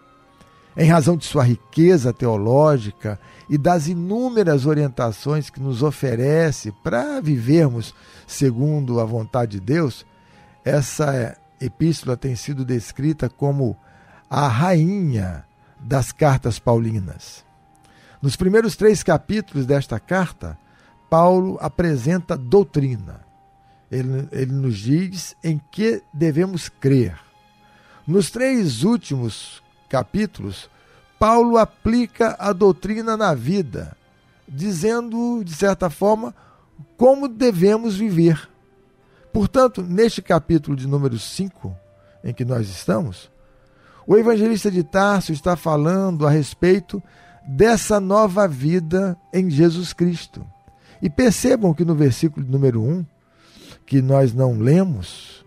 Em 0.75 0.89
razão 0.89 1.17
de 1.17 1.25
sua 1.25 1.43
riqueza 1.43 2.13
teológica 2.13 3.19
e 3.49 3.57
das 3.57 3.87
inúmeras 3.87 4.65
orientações 4.65 5.49
que 5.49 5.59
nos 5.59 5.83
oferece 5.83 6.71
para 6.83 7.19
vivermos 7.19 7.93
segundo 8.25 8.99
a 8.99 9.05
vontade 9.05 9.59
de 9.59 9.59
Deus, 9.59 10.05
essa 10.63 11.37
epístola 11.59 12.15
tem 12.15 12.35
sido 12.35 12.63
descrita 12.63 13.29
como 13.29 13.77
a 14.29 14.47
rainha 14.47 15.45
das 15.79 16.11
cartas 16.11 16.57
paulinas. 16.57 17.43
Nos 18.21 18.35
primeiros 18.35 18.75
três 18.75 19.03
capítulos 19.03 19.65
desta 19.65 19.99
carta, 19.99 20.57
Paulo 21.09 21.57
apresenta 21.59 22.37
doutrina. 22.37 23.30
Ele, 23.91 24.27
ele 24.31 24.51
nos 24.53 24.77
diz 24.77 25.35
em 25.43 25.59
que 25.71 26.01
devemos 26.13 26.69
crer. 26.69 27.19
Nos 28.07 28.31
três 28.31 28.83
últimos 28.83 29.61
capítulos, 29.89 30.69
Paulo 31.19 31.57
aplica 31.57 32.35
a 32.39 32.53
doutrina 32.53 33.17
na 33.17 33.33
vida, 33.33 33.95
dizendo, 34.47 35.43
de 35.43 35.53
certa 35.53 35.89
forma, 35.89 36.33
como 36.97 37.27
devemos 37.27 37.95
viver. 37.95 38.49
Portanto, 39.31 39.81
neste 39.83 40.21
capítulo 40.21 40.75
de 40.75 40.87
número 40.87 41.19
5, 41.19 41.75
em 42.23 42.33
que 42.33 42.45
nós 42.45 42.69
estamos, 42.69 43.29
o 44.07 44.17
evangelista 44.17 44.71
de 44.71 44.83
Tarso 44.83 45.31
está 45.31 45.55
falando 45.55 46.25
a 46.25 46.29
respeito 46.29 47.01
dessa 47.47 47.99
nova 47.99 48.47
vida 48.47 49.17
em 49.33 49.49
Jesus 49.49 49.93
Cristo. 49.93 50.45
E 51.01 51.09
percebam 51.09 51.73
que 51.73 51.85
no 51.85 51.95
versículo 51.95 52.45
número 52.45 52.81
1, 52.81 53.05
que 53.85 54.01
nós 54.01 54.33
não 54.33 54.57
lemos, 54.59 55.45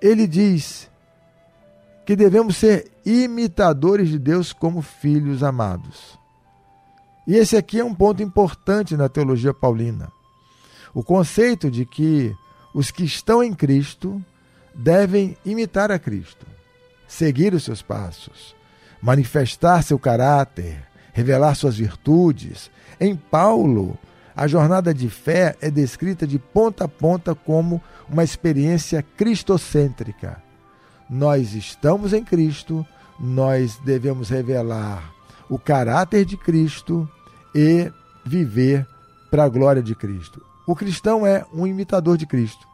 ele 0.00 0.26
diz 0.26 0.90
que 2.04 2.14
devemos 2.14 2.56
ser 2.56 2.90
imitadores 3.04 4.08
de 4.08 4.18
Deus 4.18 4.52
como 4.52 4.82
filhos 4.82 5.42
amados. 5.42 6.18
E 7.26 7.36
esse 7.36 7.56
aqui 7.56 7.80
é 7.80 7.84
um 7.84 7.94
ponto 7.94 8.22
importante 8.22 8.96
na 8.96 9.08
teologia 9.08 9.54
paulina. 9.54 10.12
O 10.92 11.02
conceito 11.02 11.70
de 11.70 11.86
que 11.86 12.34
os 12.74 12.90
que 12.90 13.04
estão 13.04 13.42
em 13.42 13.54
Cristo 13.54 14.22
devem 14.74 15.36
imitar 15.44 15.90
a 15.90 15.98
Cristo, 15.98 16.46
seguir 17.06 17.54
os 17.54 17.64
seus 17.64 17.80
passos, 17.80 18.54
manifestar 19.00 19.82
seu 19.82 19.98
caráter, 19.98 20.84
revelar 21.12 21.54
suas 21.54 21.76
virtudes. 21.76 22.70
Em 23.00 23.14
Paulo, 23.16 23.96
a 24.36 24.46
jornada 24.48 24.92
de 24.92 25.08
fé 25.08 25.56
é 25.60 25.70
descrita 25.70 26.26
de 26.26 26.38
ponta 26.38 26.84
a 26.84 26.88
ponta 26.88 27.34
como 27.34 27.80
uma 28.08 28.24
experiência 28.24 29.02
cristocêntrica. 29.02 30.42
Nós 31.08 31.54
estamos 31.54 32.12
em 32.12 32.24
Cristo, 32.24 32.84
nós 33.18 33.76
devemos 33.84 34.28
revelar 34.28 35.12
o 35.48 35.58
caráter 35.58 36.24
de 36.24 36.36
Cristo 36.36 37.08
e 37.54 37.90
viver 38.24 38.86
para 39.30 39.44
a 39.44 39.48
glória 39.48 39.82
de 39.82 39.94
Cristo. 39.94 40.44
O 40.66 40.74
cristão 40.74 41.26
é 41.26 41.44
um 41.52 41.66
imitador 41.66 42.16
de 42.16 42.26
Cristo. 42.26 42.66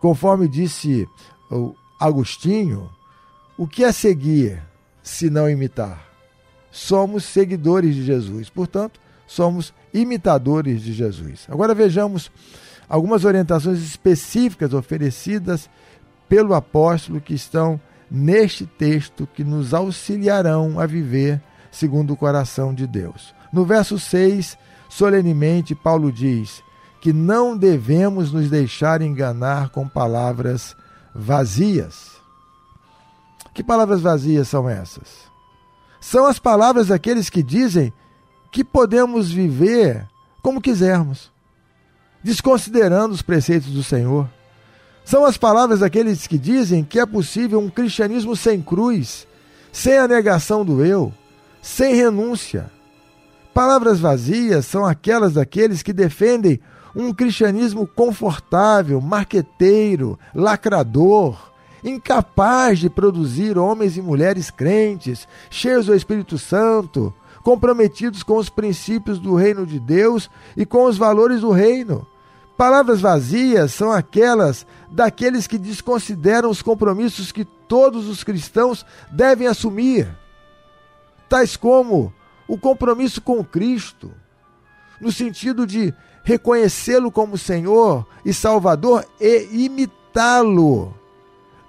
Conforme 0.00 0.48
disse 0.48 1.06
Agostinho, 1.98 2.88
o 3.58 3.66
que 3.66 3.84
é 3.84 3.92
seguir 3.92 4.62
se 5.02 5.28
não 5.28 5.50
imitar? 5.50 6.06
Somos 6.70 7.24
seguidores 7.24 7.94
de 7.94 8.04
Jesus, 8.04 8.48
portanto, 8.48 8.98
somos 9.26 9.74
imitadores 9.92 10.82
de 10.82 10.92
Jesus. 10.92 11.46
Agora 11.48 11.74
vejamos 11.74 12.30
algumas 12.88 13.24
orientações 13.24 13.80
específicas 13.80 14.74
oferecidas 14.74 15.68
pelo 16.28 16.54
apóstolo 16.54 17.20
que 17.20 17.34
estão 17.34 17.80
neste 18.10 18.66
texto 18.66 19.28
que 19.34 19.44
nos 19.44 19.72
auxiliarão 19.72 20.80
a 20.80 20.86
viver 20.86 21.40
segundo 21.70 22.12
o 22.12 22.16
coração 22.16 22.74
de 22.74 22.86
Deus. 22.86 23.34
No 23.52 23.64
verso 23.64 23.98
6, 23.98 24.58
solenemente, 24.88 25.74
Paulo 25.74 26.10
diz 26.10 26.62
que 27.00 27.12
não 27.12 27.56
devemos 27.56 28.32
nos 28.32 28.50
deixar 28.50 29.00
enganar 29.00 29.70
com 29.70 29.88
palavras 29.88 30.76
vazias. 31.14 32.10
Que 33.54 33.62
palavras 33.62 34.00
vazias 34.00 34.48
são 34.48 34.68
essas? 34.68 35.30
São 36.00 36.26
as 36.26 36.38
palavras 36.38 36.88
daqueles 36.88 37.30
que 37.30 37.42
dizem 37.42 37.92
que 38.50 38.64
podemos 38.64 39.30
viver 39.30 40.06
como 40.42 40.60
quisermos, 40.60 41.30
desconsiderando 42.22 43.14
os 43.14 43.22
preceitos 43.22 43.70
do 43.70 43.82
Senhor. 43.82 44.28
São 45.04 45.24
as 45.24 45.36
palavras 45.36 45.80
daqueles 45.80 46.26
que 46.26 46.38
dizem 46.38 46.84
que 46.84 46.98
é 46.98 47.06
possível 47.06 47.58
um 47.58 47.70
cristianismo 47.70 48.36
sem 48.36 48.60
cruz, 48.60 49.26
sem 49.72 49.98
a 49.98 50.08
negação 50.08 50.64
do 50.64 50.84
eu, 50.84 51.12
sem 51.62 51.94
renúncia. 51.94 52.70
Palavras 53.52 53.98
vazias 53.98 54.66
são 54.66 54.84
aquelas 54.84 55.34
daqueles 55.34 55.82
que 55.82 55.92
defendem 55.92 56.60
um 56.94 57.12
cristianismo 57.12 57.86
confortável, 57.86 59.00
marqueteiro, 59.00 60.18
lacrador, 60.34 61.50
incapaz 61.82 62.78
de 62.78 62.90
produzir 62.90 63.58
homens 63.58 63.96
e 63.96 64.02
mulheres 64.02 64.50
crentes, 64.50 65.26
cheios 65.48 65.86
do 65.86 65.94
Espírito 65.94 66.38
Santo, 66.38 67.12
comprometidos 67.42 68.22
com 68.22 68.36
os 68.36 68.48
princípios 68.48 69.18
do 69.18 69.34
reino 69.34 69.66
de 69.66 69.78
Deus 69.78 70.30
e 70.56 70.66
com 70.66 70.84
os 70.84 70.98
valores 70.98 71.40
do 71.40 71.50
reino. 71.50 72.06
Palavras 72.56 73.00
vazias 73.00 73.72
são 73.72 73.90
aquelas 73.90 74.66
daqueles 74.90 75.46
que 75.46 75.56
desconsideram 75.56 76.50
os 76.50 76.60
compromissos 76.60 77.32
que 77.32 77.44
todos 77.44 78.06
os 78.08 78.22
cristãos 78.22 78.84
devem 79.10 79.46
assumir, 79.46 80.08
tais 81.28 81.56
como 81.56 82.12
o 82.46 82.58
compromisso 82.58 83.22
com 83.22 83.42
Cristo, 83.44 84.10
no 85.00 85.10
sentido 85.10 85.66
de 85.66 85.94
reconhecê-lo 86.22 87.10
como 87.10 87.38
Senhor 87.38 88.06
e 88.24 88.34
Salvador 88.34 89.06
e 89.18 89.64
imitá-lo 89.64 90.92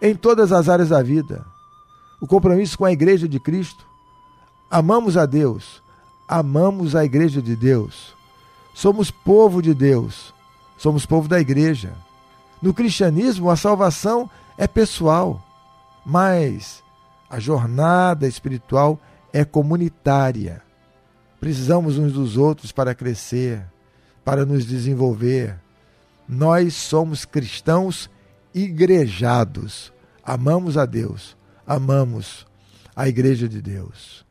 em 0.01 0.15
todas 0.15 0.51
as 0.51 0.67
áreas 0.67 0.89
da 0.89 1.01
vida. 1.01 1.45
O 2.19 2.27
compromisso 2.27 2.77
com 2.77 2.83
a 2.83 2.91
Igreja 2.91 3.27
de 3.27 3.39
Cristo. 3.39 3.90
Amamos 4.71 5.17
a 5.17 5.25
Deus, 5.25 5.83
amamos 6.25 6.95
a 6.95 7.03
Igreja 7.03 7.41
de 7.41 7.57
Deus. 7.57 8.15
Somos 8.73 9.11
povo 9.11 9.61
de 9.61 9.73
Deus, 9.73 10.33
somos 10.77 11.05
povo 11.05 11.27
da 11.27 11.41
Igreja. 11.41 11.91
No 12.61 12.73
cristianismo, 12.73 13.49
a 13.49 13.57
salvação 13.57 14.29
é 14.57 14.67
pessoal, 14.67 15.45
mas 16.05 16.81
a 17.29 17.37
jornada 17.37 18.25
espiritual 18.25 18.97
é 19.33 19.43
comunitária. 19.43 20.61
Precisamos 21.37 21.97
uns 21.97 22.13
dos 22.13 22.37
outros 22.37 22.71
para 22.71 22.95
crescer, 22.95 23.65
para 24.23 24.45
nos 24.45 24.65
desenvolver. 24.65 25.59
Nós 26.25 26.75
somos 26.75 27.25
cristãos 27.25 28.09
igrejados. 28.55 29.91
Amamos 30.23 30.77
a 30.77 30.85
Deus, 30.85 31.35
amamos 31.67 32.47
a 32.95 33.09
Igreja 33.09 33.49
de 33.49 33.61
Deus. 33.61 34.30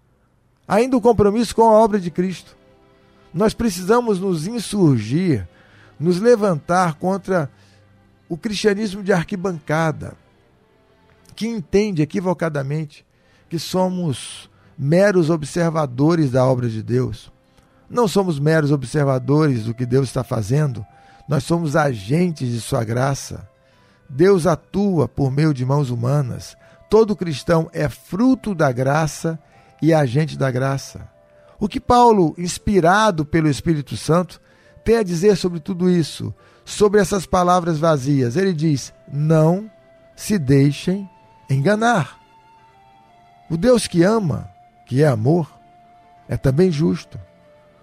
Ainda 0.71 0.97
o 0.97 1.01
compromisso 1.01 1.53
com 1.53 1.63
a 1.63 1.73
obra 1.73 1.99
de 1.99 2.13
Cristo. 2.13 2.57
Nós 3.35 3.53
precisamos 3.53 4.21
nos 4.21 4.47
insurgir, 4.47 5.49
nos 5.99 6.21
levantar 6.21 6.95
contra 6.95 7.51
o 8.29 8.37
cristianismo 8.37 9.03
de 9.03 9.13
arquibancada, 9.13 10.15
que 11.35 11.49
entende 11.49 12.03
equivocadamente 12.03 13.05
que 13.49 13.59
somos 13.59 14.49
meros 14.79 15.29
observadores 15.29 16.31
da 16.31 16.47
obra 16.47 16.69
de 16.69 16.85
Deus. 16.85 17.33
Não 17.89 18.07
somos 18.07 18.39
meros 18.39 18.71
observadores 18.71 19.65
do 19.65 19.75
que 19.75 19.85
Deus 19.85 20.07
está 20.07 20.23
fazendo, 20.23 20.87
nós 21.29 21.43
somos 21.43 21.75
agentes 21.75 22.49
de 22.49 22.61
Sua 22.61 22.85
graça. 22.85 23.45
Deus 24.09 24.47
atua 24.47 25.09
por 25.09 25.33
meio 25.33 25.53
de 25.53 25.67
mãos 25.67 25.91
humanas. 25.91 26.57
Todo 26.89 27.17
cristão 27.17 27.69
é 27.73 27.89
fruto 27.89 28.55
da 28.55 28.71
graça 28.71 29.37
e 29.81 29.93
agente 29.93 30.37
da 30.37 30.51
graça. 30.51 31.09
O 31.59 31.69
que 31.69 31.81
Paulo, 31.81 32.35
inspirado 32.39 33.25
pelo 33.25 33.49
Espírito 33.49 33.97
Santo, 33.97 34.41
tem 34.85 34.97
a 34.97 35.03
dizer 35.03 35.37
sobre 35.37 35.61
tudo 35.61 35.91
isso, 35.91 36.35
sobre 36.65 37.01
essas 37.01 37.27
palavras 37.27 37.79
vazias? 37.79 38.37
Ele 38.37 38.53
diz: 38.53 38.93
não 39.13 39.71
se 40.17 40.39
deixem 40.39 41.09
enganar. 41.49 42.19
O 43.51 43.57
Deus 43.57 43.87
que 43.87 44.03
ama, 44.03 44.49
que 44.87 45.03
é 45.03 45.07
amor, 45.07 45.51
é 46.29 46.37
também 46.37 46.71
justo. 46.71 47.19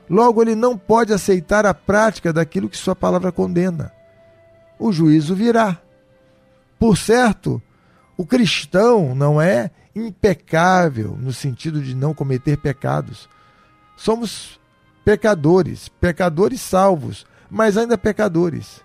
Logo, 0.10 0.41
ele 0.41 0.55
não 0.55 0.77
pode 0.77 1.12
aceitar 1.12 1.65
a 1.65 1.73
prática 1.73 2.31
daquilo 2.31 2.69
que 2.69 2.77
sua 2.77 2.95
palavra 2.95 3.31
condena. 3.31 3.91
O 4.79 4.91
juízo 4.91 5.36
virá. 5.36 5.77
Por 6.79 6.97
certo, 6.97 7.62
o 8.15 8.25
cristão 8.25 9.13
não 9.13 9.41
é 9.41 9.69
impecável 9.97 11.17
no 11.19 11.33
sentido 11.33 11.81
de 11.81 11.95
não 11.95 12.13
cometer 12.13 12.57
pecados. 12.57 13.27
Somos 13.95 14.60
pecadores, 15.03 15.89
pecadores 15.89 16.62
salvos, 16.62 17.25
mas 17.49 17.77
ainda 17.77 17.97
pecadores. 17.97 18.81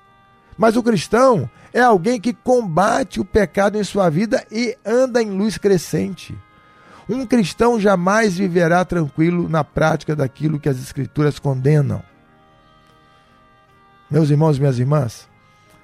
Mas 0.57 0.77
o 0.77 0.83
cristão 0.83 1.48
é 1.72 1.81
alguém 1.81 2.20
que 2.20 2.33
combate 2.33 3.20
o 3.20 3.25
pecado 3.25 3.79
em 3.79 3.85
sua 3.85 4.09
vida 4.09 4.44
e 4.51 4.77
anda 4.85 5.22
em 5.22 5.31
luz 5.31 5.59
crescente. 5.59 6.37
Um 7.09 7.27
cristão 7.27 7.81
jamais 7.81 8.37
viverá 8.37 8.85
tranquilo 8.85 9.48
na 9.48 9.64
prática 9.64 10.14
daquilo 10.14 10.61
que 10.61 10.68
as 10.68 10.79
Escrituras 10.79 11.38
condenam. 11.38 12.03
Meus 14.11 14.31
irmãos 14.31 14.57
e 14.57 14.61
minhas 14.61 14.79
irmãs, 14.79 15.29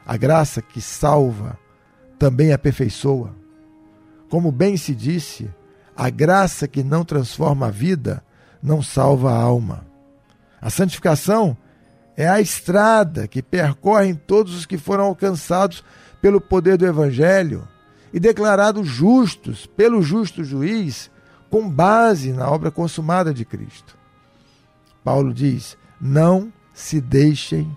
a 0.06 0.16
graça 0.16 0.62
que 0.62 0.80
salva 0.80 1.58
também 2.18 2.52
aperfeiçoa. 2.52 3.37
Como 4.28 4.52
bem 4.52 4.76
se 4.76 4.94
disse, 4.94 5.50
a 5.96 6.10
graça 6.10 6.68
que 6.68 6.82
não 6.82 7.04
transforma 7.04 7.66
a 7.66 7.70
vida 7.70 8.22
não 8.62 8.82
salva 8.82 9.32
a 9.32 9.40
alma. 9.40 9.86
A 10.60 10.70
santificação 10.70 11.56
é 12.16 12.28
a 12.28 12.40
estrada 12.40 13.28
que 13.28 13.42
percorrem 13.42 14.14
todos 14.14 14.54
os 14.54 14.66
que 14.66 14.76
foram 14.76 15.04
alcançados 15.04 15.84
pelo 16.20 16.40
poder 16.40 16.76
do 16.76 16.86
Evangelho 16.86 17.66
e 18.12 18.18
declarados 18.18 18.86
justos 18.86 19.66
pelo 19.66 20.02
justo 20.02 20.42
juiz 20.42 21.10
com 21.48 21.68
base 21.68 22.32
na 22.32 22.50
obra 22.50 22.70
consumada 22.70 23.32
de 23.32 23.44
Cristo. 23.44 23.96
Paulo 25.04 25.32
diz: 25.32 25.76
não 26.00 26.52
se 26.72 27.00
deixem 27.00 27.74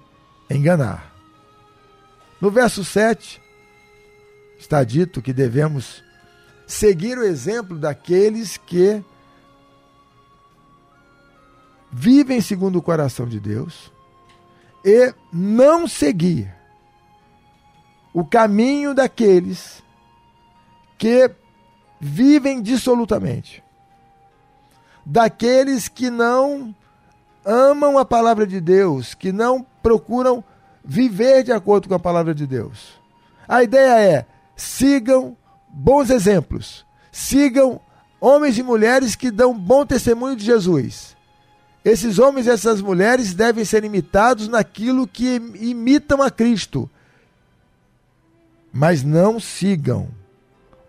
enganar. 0.49 1.13
No 2.41 2.49
verso 2.49 2.83
7, 2.83 3.41
está 4.57 4.83
dito 4.83 5.21
que 5.21 5.31
devemos 5.31 6.03
seguir 6.71 7.17
o 7.17 7.23
exemplo 7.23 7.77
daqueles 7.77 8.55
que 8.55 9.03
vivem 11.91 12.39
segundo 12.39 12.77
o 12.77 12.81
coração 12.81 13.27
de 13.27 13.41
Deus 13.41 13.91
e 14.83 15.13
não 15.33 15.85
seguir 15.85 16.49
o 18.13 18.23
caminho 18.23 18.93
daqueles 18.93 19.83
que 20.97 21.29
vivem 21.99 22.61
dissolutamente, 22.61 23.61
daqueles 25.05 25.89
que 25.89 26.09
não 26.09 26.73
amam 27.45 27.97
a 27.97 28.05
palavra 28.05 28.47
de 28.47 28.61
Deus, 28.61 29.13
que 29.13 29.33
não 29.33 29.61
procuram 29.83 30.41
viver 30.85 31.43
de 31.43 31.51
acordo 31.51 31.89
com 31.89 31.95
a 31.95 31.99
palavra 31.99 32.33
de 32.33 32.47
Deus. 32.47 32.97
A 33.45 33.61
ideia 33.61 33.99
é: 33.99 34.25
sigam 34.55 35.35
bons 35.73 36.09
exemplos, 36.09 36.85
sigam 37.11 37.79
homens 38.19 38.57
e 38.57 38.63
mulheres 38.63 39.15
que 39.15 39.31
dão 39.31 39.57
bom 39.57 39.85
testemunho 39.85 40.35
de 40.35 40.45
Jesus. 40.45 41.15
Esses 41.83 42.19
homens 42.19 42.45
e 42.45 42.51
essas 42.51 42.79
mulheres 42.81 43.33
devem 43.33 43.65
ser 43.65 43.83
imitados 43.83 44.47
naquilo 44.47 45.07
que 45.07 45.35
imitam 45.59 46.21
a 46.21 46.29
Cristo. 46.29 46.89
Mas 48.71 49.03
não 49.03 49.39
sigam 49.39 50.09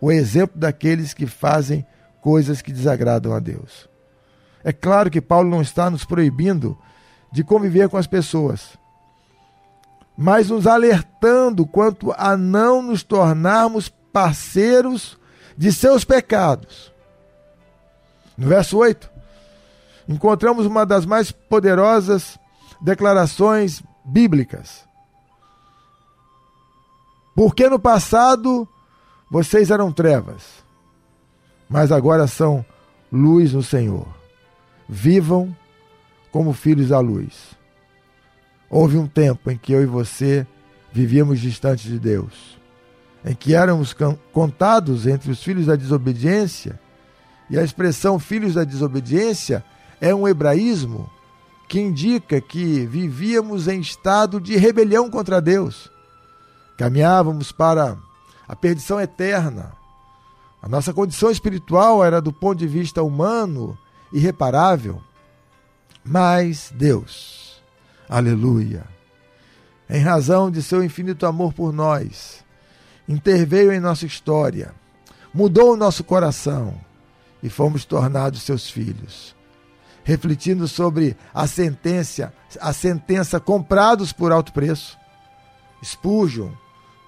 o 0.01 0.13
exemplo 0.13 0.61
daqueles 0.61 1.15
que 1.15 1.27
fazem 1.27 1.87
coisas 2.21 2.61
que 2.61 2.71
desagradam 2.71 3.33
a 3.33 3.39
Deus. 3.39 3.89
É 4.63 4.73
claro 4.73 5.11
que 5.11 5.21
Paulo 5.21 5.49
não 5.49 5.63
está 5.63 5.89
nos 5.89 6.05
proibindo 6.05 6.77
de 7.33 7.43
conviver 7.43 7.89
com 7.89 7.97
as 7.97 8.07
pessoas, 8.07 8.79
mas 10.17 10.51
nos 10.51 10.67
alertando 10.67 11.67
quanto 11.67 12.13
a 12.17 12.37
não 12.37 12.83
nos 12.83 13.03
tornarmos 13.03 13.93
parceiros 14.13 15.19
de 15.57 15.73
seus 15.73 16.05
pecados. 16.05 16.93
No 18.37 18.49
verso 18.49 18.79
8, 18.79 19.11
encontramos 20.09 20.67
uma 20.67 20.85
das 20.85 21.07
mais 21.07 21.31
poderosas 21.31 22.39
declarações 22.81 23.83
bíblicas. 24.05 24.85
Porque 27.35 27.69
no 27.69 27.79
passado 27.79 28.69
vocês 29.31 29.71
eram 29.71 29.91
trevas, 29.91 30.43
mas 31.69 31.91
agora 31.91 32.27
são 32.27 32.65
luz 33.11 33.53
no 33.53 33.63
Senhor. 33.63 34.07
Vivam 34.89 35.57
como 36.31 36.53
filhos 36.53 36.89
da 36.89 37.01
luz. 37.01 37.57
Houve 38.69 38.97
um 38.97 39.07
tempo 39.07 39.51
em 39.51 39.57
que 39.57 39.73
eu 39.73 39.83
e 39.83 39.87
você 39.87 40.47
vivíamos 40.93 41.41
distantes 41.41 41.85
de 41.85 41.99
Deus, 41.99 42.59
em 43.25 43.35
que 43.35 43.55
éramos 43.55 43.95
contados 44.33 45.07
entre 45.07 45.31
os 45.31 45.43
filhos 45.43 45.67
da 45.67 45.77
desobediência, 45.77 46.79
e 47.49 47.59
a 47.59 47.63
expressão 47.63 48.19
filhos 48.19 48.55
da 48.55 48.65
desobediência 48.65 49.65
é 50.01 50.15
um 50.15 50.27
hebraísmo 50.27 51.11
que 51.69 51.81
indica 51.81 52.41
que 52.41 52.87
vivíamos 52.87 53.69
em 53.69 53.81
estado 53.81 54.41
de 54.41 54.57
rebelião 54.57 55.11
contra 55.11 55.41
Deus. 55.41 55.91
Caminhávamos 56.77 57.53
para 57.53 57.97
a 58.49 58.57
perdição 58.57 59.01
eterna. 59.01 59.73
A 60.61 60.69
nossa 60.69 60.93
condição 60.93 61.31
espiritual 61.31 62.05
era, 62.05 62.21
do 62.21 62.33
ponto 62.33 62.59
de 62.59 62.67
vista 62.67 63.03
humano, 63.03 63.79
irreparável. 64.13 65.01
Mas 66.05 66.73
Deus, 66.75 67.63
aleluia, 68.09 68.85
em 69.89 70.01
razão 70.01 70.51
de 70.51 70.63
seu 70.63 70.83
infinito 70.83 71.27
amor 71.27 71.53
por 71.53 71.73
nós, 71.73 72.45
interveio 73.09 73.73
em 73.73 73.81
nossa 73.81 74.07
história, 74.07 74.75
mudou 75.33 75.73
o 75.73 75.77
nosso 75.77 76.05
coração 76.05 76.79
e 77.43 77.49
fomos 77.49 77.85
tornados 77.85 78.43
seus 78.43 78.71
filhos. 78.71 79.35
Refletindo 80.05 80.67
sobre 80.67 81.17
a 81.33 81.47
sentença, 81.47 82.33
a 82.61 82.73
sentença 82.73 83.39
comprados 83.39 84.13
por 84.13 84.33
alto 84.33 84.53
preço. 84.53 84.99
Spurgeon, 85.83 86.51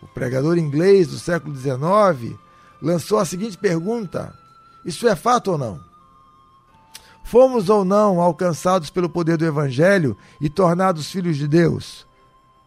o 0.02 0.06
pregador 0.08 0.58
inglês 0.58 1.08
do 1.08 1.18
século 1.18 1.56
XIX, 1.56 2.38
lançou 2.80 3.18
a 3.18 3.24
seguinte 3.24 3.58
pergunta: 3.58 4.32
Isso 4.84 5.08
é 5.08 5.16
fato 5.16 5.52
ou 5.52 5.58
não? 5.58 5.80
Fomos 7.24 7.70
ou 7.70 7.84
não 7.84 8.20
alcançados 8.20 8.90
pelo 8.90 9.08
poder 9.08 9.38
do 9.38 9.46
Evangelho 9.46 10.16
e 10.40 10.50
tornados 10.50 11.10
filhos 11.10 11.36
de 11.36 11.48
Deus? 11.48 12.06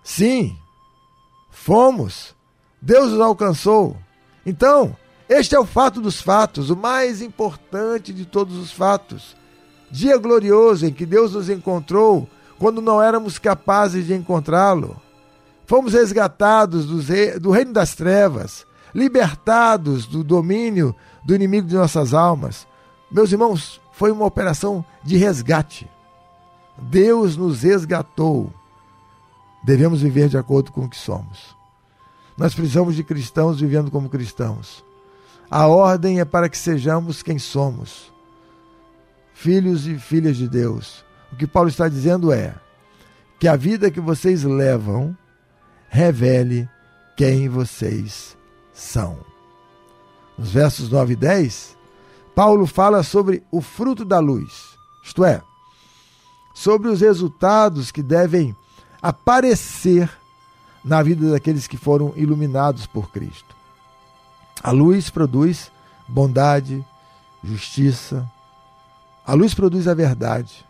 Sim, 0.04 0.58
fomos. 1.50 2.36
Deus 2.82 3.12
nos 3.12 3.22
alcançou. 3.22 3.98
Então, 4.46 4.96
este 5.28 5.56
é 5.56 5.60
o 5.60 5.66
fato 5.66 6.00
dos 6.00 6.22
fatos, 6.22 6.70
o 6.70 6.76
mais 6.76 7.22
importante 7.22 8.14
de 8.14 8.26
todos 8.26 8.56
os 8.56 8.72
fatos. 8.72 9.36
Dia 9.92 10.18
glorioso 10.18 10.86
em 10.86 10.94
que 10.94 11.06
Deus 11.06 11.34
nos 11.34 11.50
encontrou 11.50 12.30
quando 12.58 12.82
não 12.82 13.02
éramos 13.02 13.38
capazes 13.38 14.06
de 14.06 14.14
encontrá-lo. 14.14 15.00
Fomos 15.66 15.94
resgatados 15.94 16.86
do 16.86 17.52
reino 17.52 17.74
das 17.74 17.94
trevas, 17.94 18.66
libertados 18.96 20.06
do 20.06 20.24
domínio 20.24 20.96
do 21.26 21.36
inimigo 21.36 21.68
de 21.68 21.76
nossas 21.76 22.14
almas. 22.14 22.66
Meus 23.12 23.32
irmãos, 23.32 23.82
foi 23.92 24.12
uma 24.12 24.26
operação 24.26 24.86
de 25.04 25.18
resgate. 25.18 25.90
Deus 26.78 27.36
nos 27.36 27.64
resgatou. 27.64 28.54
Devemos 29.64 30.02
viver 30.02 30.30
de 30.30 30.38
acordo 30.38 30.72
com 30.72 30.86
o 30.86 30.90
que 30.90 30.96
somos. 30.96 31.57
Nós 32.38 32.54
precisamos 32.54 32.96
de 32.96 33.04
cristãos 33.04 33.60
vivendo 33.60 33.90
como 33.90 34.10
cristãos. 34.10 34.86
A 35.50 35.66
ordem 35.66 36.20
é 36.20 36.26
para 36.26 36.48
que 36.48 36.58
sejamos 36.58 37.24
quem 37.24 37.40
somos, 37.40 38.14
filhos 39.34 39.88
e 39.88 39.98
filhas 39.98 40.38
de 40.38 40.48
Deus. 40.48 41.04
O 41.32 41.36
que 41.36 41.48
Paulo 41.48 41.70
está 41.70 41.90
dizendo 41.90 42.32
é 42.32 42.54
que 43.40 43.48
a 43.48 43.56
vida 43.56 43.90
que 43.90 44.00
vocês 44.00 44.44
levam 44.44 45.18
revele 45.90 46.70
quem 47.16 47.50
vocês 47.50 48.38
são. 48.74 49.18
Nos 50.38 50.52
versos 50.52 50.90
9 50.92 51.14
e 51.14 51.16
10, 51.16 51.76
Paulo 52.36 52.68
fala 52.68 53.02
sobre 53.02 53.44
o 53.50 53.62
fruto 53.62 54.06
da 54.06 54.20
luz, 54.20 54.78
isto 55.04 55.26
é, 55.26 55.42
sobre 56.54 56.90
os 56.90 57.02
resultados 57.02 57.92
que 57.92 58.04
devem 58.04 58.56
aparecer 59.02 60.10
na 60.88 61.04
vida 61.04 61.32
daqueles 61.32 61.68
que 61.68 61.76
foram 61.76 62.14
iluminados 62.16 62.88
por 62.88 63.12
Cristo. 63.12 63.56
A 64.64 64.72
luz 64.72 65.10
produz 65.10 65.70
bondade, 66.08 66.84
justiça. 67.44 68.26
A 69.26 69.34
luz 69.34 69.54
produz 69.54 69.88
a 69.88 69.94
verdade. 69.94 70.66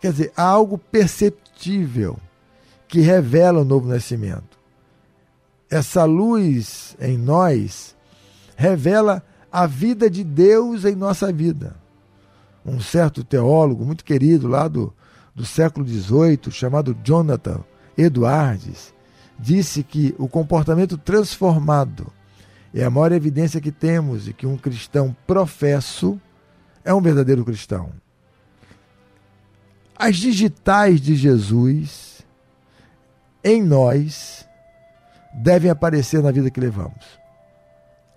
Quer 0.00 0.12
dizer, 0.12 0.32
há 0.36 0.42
algo 0.42 0.76
perceptível 0.76 2.18
que 2.86 3.00
revela 3.00 3.62
o 3.62 3.64
novo 3.64 3.88
nascimento. 3.88 4.56
essa 5.68 6.04
luz 6.04 6.96
em 7.00 7.18
nós 7.18 7.96
revela 8.56 9.20
a 9.50 9.66
vida 9.66 10.08
de 10.08 10.22
Deus 10.22 10.84
em 10.84 10.94
nossa 10.94 11.32
vida. 11.32 11.74
Um 12.64 12.78
certo 12.78 13.24
teólogo 13.24 13.84
muito 13.84 14.04
querido 14.04 14.46
lá 14.46 14.68
do, 14.68 14.92
do 15.34 15.44
século 15.44 15.86
XVIII, 15.86 16.50
chamado 16.52 16.96
Jonathan 17.02 17.64
Edwards, 17.98 18.94
disse 19.38 19.82
que 19.82 20.14
o 20.18 20.28
comportamento 20.28 20.96
transformado 20.96 22.12
é 22.74 22.84
a 22.84 22.90
maior 22.90 23.12
evidência 23.12 23.60
que 23.60 23.72
temos 23.72 24.24
de 24.24 24.32
que 24.32 24.46
um 24.46 24.56
cristão 24.56 25.14
professo 25.26 26.20
é 26.84 26.92
um 26.92 27.00
verdadeiro 27.00 27.44
cristão. 27.44 27.90
As 29.96 30.16
digitais 30.16 31.00
de 31.00 31.14
Jesus 31.16 32.24
em 33.42 33.62
nós 33.62 34.46
devem 35.32 35.70
aparecer 35.70 36.22
na 36.22 36.30
vida 36.30 36.50
que 36.50 36.60
levamos. 36.60 37.04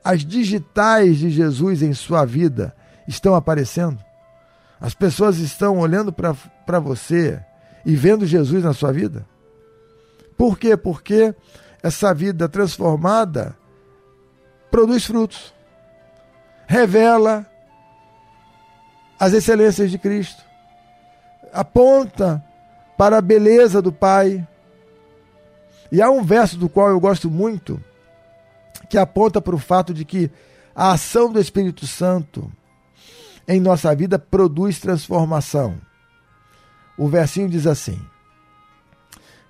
As 0.03 0.25
digitais 0.25 1.17
de 1.17 1.29
Jesus 1.29 1.81
em 1.81 1.93
sua 1.93 2.25
vida 2.25 2.75
estão 3.07 3.35
aparecendo. 3.35 4.03
As 4.79 4.93
pessoas 4.93 5.37
estão 5.37 5.77
olhando 5.79 6.11
para 6.11 6.79
você 6.79 7.39
e 7.85 7.95
vendo 7.95 8.25
Jesus 8.25 8.63
na 8.63 8.73
sua 8.73 8.91
vida. 8.91 9.25
Por 10.39 10.57
quê? 10.57 10.77
Porque 10.77 11.35
essa 11.83 12.13
vida 12.13 12.47
transformada 12.47 13.57
produz 14.71 15.05
frutos, 15.05 15.53
revela 16.65 17.45
as 19.19 19.33
excelências 19.33 19.91
de 19.91 19.97
Cristo, 19.97 20.41
aponta 21.51 22.41
para 22.97 23.17
a 23.17 23.21
beleza 23.21 23.81
do 23.81 23.91
Pai. 23.91 24.47
E 25.91 26.01
há 26.01 26.09
um 26.09 26.23
verso 26.23 26.55
do 26.57 26.69
qual 26.69 26.87
eu 26.87 27.01
gosto 27.01 27.29
muito, 27.29 27.77
que 28.89 28.97
aponta 28.97 29.41
para 29.41 29.55
o 29.55 29.59
fato 29.59 29.93
de 29.93 30.05
que 30.05 30.31
a 30.73 30.93
ação 30.93 31.33
do 31.33 31.41
Espírito 31.41 31.85
Santo 31.85 32.49
em 33.45 33.59
nossa 33.59 33.93
vida 33.93 34.17
produz 34.17 34.79
transformação. 34.79 35.77
O 36.97 37.09
versinho 37.09 37.49
diz 37.49 37.67
assim: 37.67 37.99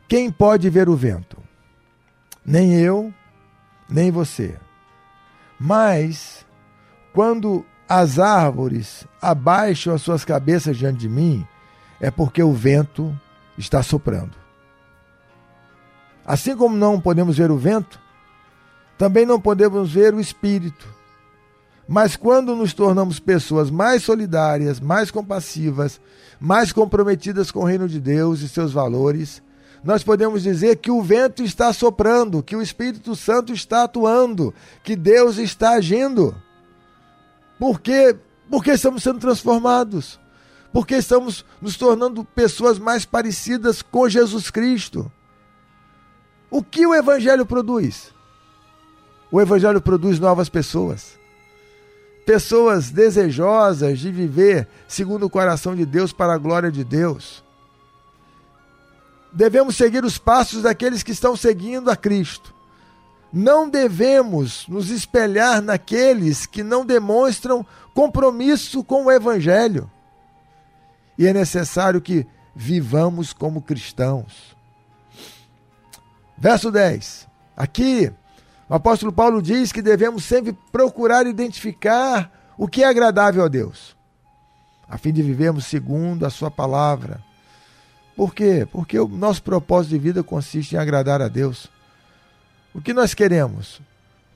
Quem 0.10 0.32
pode 0.32 0.68
ver 0.72 0.90
o 0.90 0.96
vento? 0.96 1.38
Nem 2.44 2.74
eu, 2.74 3.14
nem 3.88 4.10
você. 4.10 4.58
Mas, 5.60 6.44
quando 7.14 7.64
as 7.88 8.18
árvores 8.18 9.06
abaixam 9.22 9.94
as 9.94 10.02
suas 10.02 10.26
cabeças 10.26 10.76
diante 10.76 10.98
de 10.98 11.08
mim, 11.08 11.46
é 12.02 12.10
porque 12.10 12.42
o 12.42 12.52
vento 12.52 13.16
está 13.56 13.84
soprando. 13.84 14.36
Assim 16.26 16.58
como 16.58 16.76
não 16.76 17.00
podemos 17.00 17.38
ver 17.38 17.52
o 17.52 17.58
vento, 17.58 18.02
também 18.98 19.28
não 19.28 19.40
podemos 19.40 19.94
ver 19.94 20.16
o 20.16 20.20
Espírito. 20.20 20.88
Mas 21.88 22.16
quando 22.16 22.56
nos 22.56 22.74
tornamos 22.74 23.20
pessoas 23.20 23.70
mais 23.70 24.02
solidárias, 24.02 24.80
mais 24.80 25.12
compassivas, 25.12 26.02
mais 26.40 26.72
comprometidas 26.72 27.52
com 27.52 27.60
o 27.60 27.66
reino 27.66 27.88
de 27.88 28.00
Deus 28.00 28.42
e 28.42 28.50
seus 28.50 28.74
valores, 28.74 29.42
nós 29.84 30.04
podemos 30.04 30.44
dizer 30.44 30.78
que 30.78 30.92
o 30.92 31.02
vento 31.02 31.44
está 31.44 31.72
soprando, 31.72 32.44
que 32.44 32.56
o 32.56 32.62
Espírito 32.62 33.16
Santo 33.16 33.54
está 33.54 33.84
atuando, 33.84 34.54
que 34.84 34.96
Deus 34.96 35.38
está 35.38 35.72
agindo. 35.72 36.36
Por 37.58 37.80
quê? 37.80 38.16
Porque 38.50 38.72
estamos 38.72 39.04
sendo 39.04 39.20
transformados. 39.20 40.20
Porque 40.72 40.96
estamos 40.96 41.46
nos 41.62 41.78
tornando 41.78 42.24
pessoas 42.24 42.78
mais 42.78 43.06
parecidas 43.06 43.82
com 43.82 44.08
Jesus 44.08 44.52
Cristo. 44.52 45.12
O 46.52 46.64
que 46.64 46.86
o 46.86 46.94
Evangelho 46.94 47.46
produz? 47.46 48.14
O 49.32 49.40
Evangelho 49.40 49.82
produz 49.82 50.20
novas 50.20 50.50
pessoas. 50.50 51.18
Pessoas 52.26 52.92
desejosas 52.92 54.00
de 54.00 54.12
viver 54.12 54.68
segundo 54.88 55.26
o 55.26 55.30
coração 55.30 55.76
de 55.76 55.86
Deus 55.86 56.14
para 56.14 56.34
a 56.34 56.38
glória 56.38 56.72
de 56.72 56.84
Deus. 56.84 57.44
Devemos 59.32 59.76
seguir 59.76 60.04
os 60.04 60.18
passos 60.18 60.64
daqueles 60.64 61.04
que 61.04 61.12
estão 61.12 61.36
seguindo 61.36 61.90
a 61.90 61.96
Cristo. 61.96 62.54
Não 63.32 63.70
devemos 63.70 64.68
nos 64.68 64.90
espelhar 64.90 65.62
naqueles 65.62 66.46
que 66.46 66.64
não 66.64 66.84
demonstram 66.84 67.66
compromisso 67.94 68.84
com 68.84 69.06
o 69.06 69.12
Evangelho. 69.12 69.90
E 71.18 71.28
é 71.28 71.34
necessário 71.34 72.02
que 72.02 72.26
vivamos 72.56 73.32
como 73.32 73.62
cristãos. 73.62 74.56
Verso 76.38 76.72
10. 76.72 77.28
Aqui, 77.56 78.12
o 78.68 78.74
apóstolo 78.74 79.12
Paulo 79.12 79.42
diz 79.42 79.72
que 79.72 79.82
devemos 79.82 80.24
sempre 80.24 80.58
procurar 80.72 81.28
identificar 81.28 82.32
o 82.58 82.68
que 82.68 82.84
é 82.84 82.88
agradável 82.88 83.44
a 83.44 83.48
Deus, 83.48 83.96
a 84.88 84.98
fim 84.98 85.14
de 85.14 85.22
vivermos 85.22 85.66
segundo 85.66 86.26
a 86.26 86.30
Sua 86.30 86.50
palavra. 86.50 87.24
Por 88.20 88.36
quê? 88.36 88.68
Porque 88.70 89.00
o 89.00 89.08
nosso 89.08 89.42
propósito 89.42 89.92
de 89.92 89.98
vida 89.98 90.22
consiste 90.22 90.76
em 90.76 90.78
agradar 90.78 91.22
a 91.22 91.30
Deus. 91.30 91.72
O 92.74 92.82
que 92.82 92.94
nós 92.94 93.14
queremos? 93.14 93.80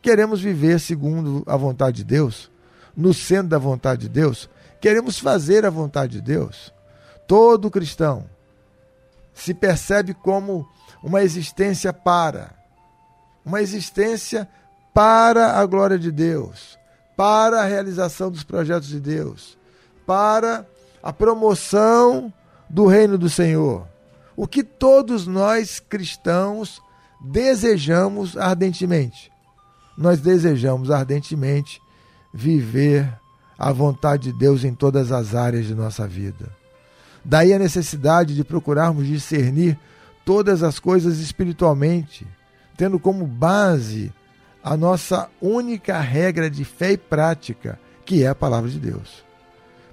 Queremos 0.02 0.40
viver 0.40 0.80
segundo 0.80 1.44
a 1.46 1.58
vontade 1.58 1.98
de 1.98 2.06
Deus, 2.06 2.50
no 2.96 3.14
centro 3.14 3.50
da 3.50 3.58
vontade 3.58 4.04
de 4.04 4.08
Deus. 4.08 4.50
Queremos 4.80 5.20
fazer 5.20 5.66
a 5.66 5.70
vontade 5.70 6.14
de 6.14 6.22
Deus. 6.22 6.74
Todo 7.28 7.70
cristão 7.70 8.24
se 9.34 9.54
percebe 9.54 10.14
como 10.14 10.66
uma 11.04 11.22
existência 11.22 11.92
para, 11.92 12.56
uma 13.46 13.62
existência 13.62 14.48
para 14.94 15.60
a 15.60 15.66
glória 15.66 16.00
de 16.00 16.10
Deus, 16.10 16.80
para 17.18 17.60
a 17.60 17.66
realização 17.66 18.32
dos 18.32 18.46
projetos 18.46 18.88
de 18.88 19.02
Deus, 19.02 19.58
para 20.06 20.66
a 21.04 21.12
promoção 21.12 22.32
do 22.74 22.88
reino 22.88 23.20
do 23.20 23.30
Senhor. 23.30 23.88
O 24.36 24.48
que 24.48 24.64
todos 24.64 25.28
nós 25.28 25.80
cristãos 25.80 26.82
desejamos 27.22 28.36
ardentemente. 28.36 29.32
Nós 29.96 30.20
desejamos 30.20 30.90
ardentemente 30.90 31.80
viver 32.34 33.08
a 33.60 33.72
vontade 33.72 34.32
de 34.32 34.40
Deus 34.40 34.64
em 34.64 34.74
todas 34.74 35.12
as 35.12 35.36
áreas 35.36 35.68
de 35.68 35.76
nossa 35.76 36.08
vida. 36.08 36.50
Daí 37.24 37.54
a 37.54 37.60
necessidade 37.60 38.36
de 38.36 38.44
procurarmos 38.44 39.06
discernir 39.06 39.78
todas 40.26 40.64
as 40.64 40.80
coisas 40.80 41.20
espiritualmente, 41.20 42.26
tendo 42.76 42.98
como 42.98 43.28
base 43.28 44.12
a 44.64 44.76
nossa 44.76 45.30
única 45.40 46.00
regra 46.00 46.50
de 46.50 46.66
fé 46.66 46.94
e 46.94 46.98
prática, 46.98 47.80
que 48.04 48.24
é 48.24 48.30
a 48.30 48.36
palavra 48.36 48.68
de 48.68 48.80
Deus. 48.80 49.24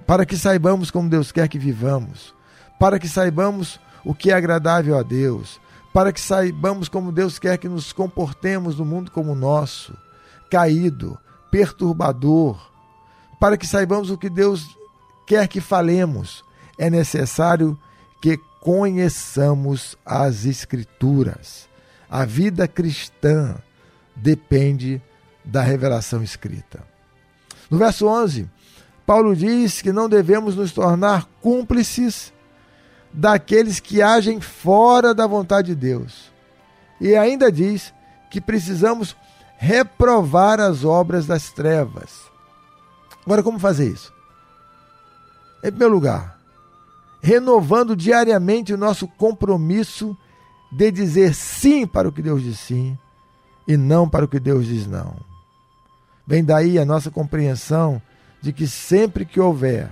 Para 0.06 0.24
que 0.24 0.34
saibamos 0.34 0.90
como 0.90 1.10
Deus 1.10 1.30
quer 1.30 1.46
que 1.46 1.58
vivamos, 1.58 2.34
para 2.80 2.98
que 2.98 3.06
saibamos 3.06 3.78
o 4.02 4.14
que 4.14 4.30
é 4.30 4.34
agradável 4.34 4.96
a 4.96 5.02
Deus, 5.02 5.60
para 5.92 6.10
que 6.14 6.20
saibamos 6.20 6.88
como 6.88 7.12
Deus 7.12 7.38
quer 7.38 7.58
que 7.58 7.68
nos 7.68 7.92
comportemos 7.92 8.78
no 8.78 8.86
mundo 8.86 9.10
como 9.10 9.32
o 9.32 9.36
nosso, 9.36 9.94
caído, 10.50 11.18
perturbador, 11.50 12.58
para 13.38 13.58
que 13.58 13.66
saibamos 13.66 14.10
o 14.10 14.16
que 14.16 14.30
Deus 14.30 14.78
quer 15.26 15.46
que 15.46 15.60
falemos, 15.60 16.42
é 16.78 16.88
necessário 16.88 17.78
que 18.18 18.38
conheçamos 18.62 19.94
as 20.04 20.46
Escrituras. 20.46 21.68
A 22.08 22.24
vida 22.24 22.66
cristã 22.66 23.56
depende 24.16 25.02
da 25.44 25.60
revelação 25.60 26.22
escrita. 26.22 26.82
No 27.70 27.76
verso 27.76 28.06
11, 28.06 28.48
Paulo 29.04 29.36
diz 29.36 29.82
que 29.82 29.92
não 29.92 30.08
devemos 30.08 30.56
nos 30.56 30.72
tornar 30.72 31.28
cúmplices 31.42 32.32
daqueles 33.12 33.80
que 33.80 34.00
agem 34.00 34.40
fora 34.40 35.14
da 35.14 35.26
vontade 35.26 35.68
de 35.68 35.74
Deus. 35.74 36.30
E 37.00 37.16
ainda 37.16 37.50
diz 37.50 37.92
que 38.30 38.40
precisamos 38.40 39.16
reprovar 39.56 40.60
as 40.60 40.84
obras 40.84 41.26
das 41.26 41.50
trevas. 41.50 42.30
Agora, 43.24 43.42
como 43.42 43.58
fazer 43.58 43.90
isso? 43.90 44.12
Em 45.62 45.70
primeiro 45.70 45.92
lugar, 45.92 46.38
renovando 47.20 47.94
diariamente 47.94 48.72
o 48.72 48.78
nosso 48.78 49.06
compromisso 49.06 50.16
de 50.72 50.90
dizer 50.90 51.34
sim 51.34 51.86
para 51.86 52.08
o 52.08 52.12
que 52.12 52.22
Deus 52.22 52.42
diz 52.42 52.58
sim 52.58 52.96
e 53.66 53.76
não 53.76 54.08
para 54.08 54.24
o 54.24 54.28
que 54.28 54.40
Deus 54.40 54.66
diz 54.66 54.86
não. 54.86 55.16
Vem 56.26 56.44
daí 56.44 56.78
a 56.78 56.84
nossa 56.84 57.10
compreensão 57.10 58.00
de 58.40 58.52
que 58.52 58.66
sempre 58.66 59.24
que 59.24 59.40
houver 59.40 59.90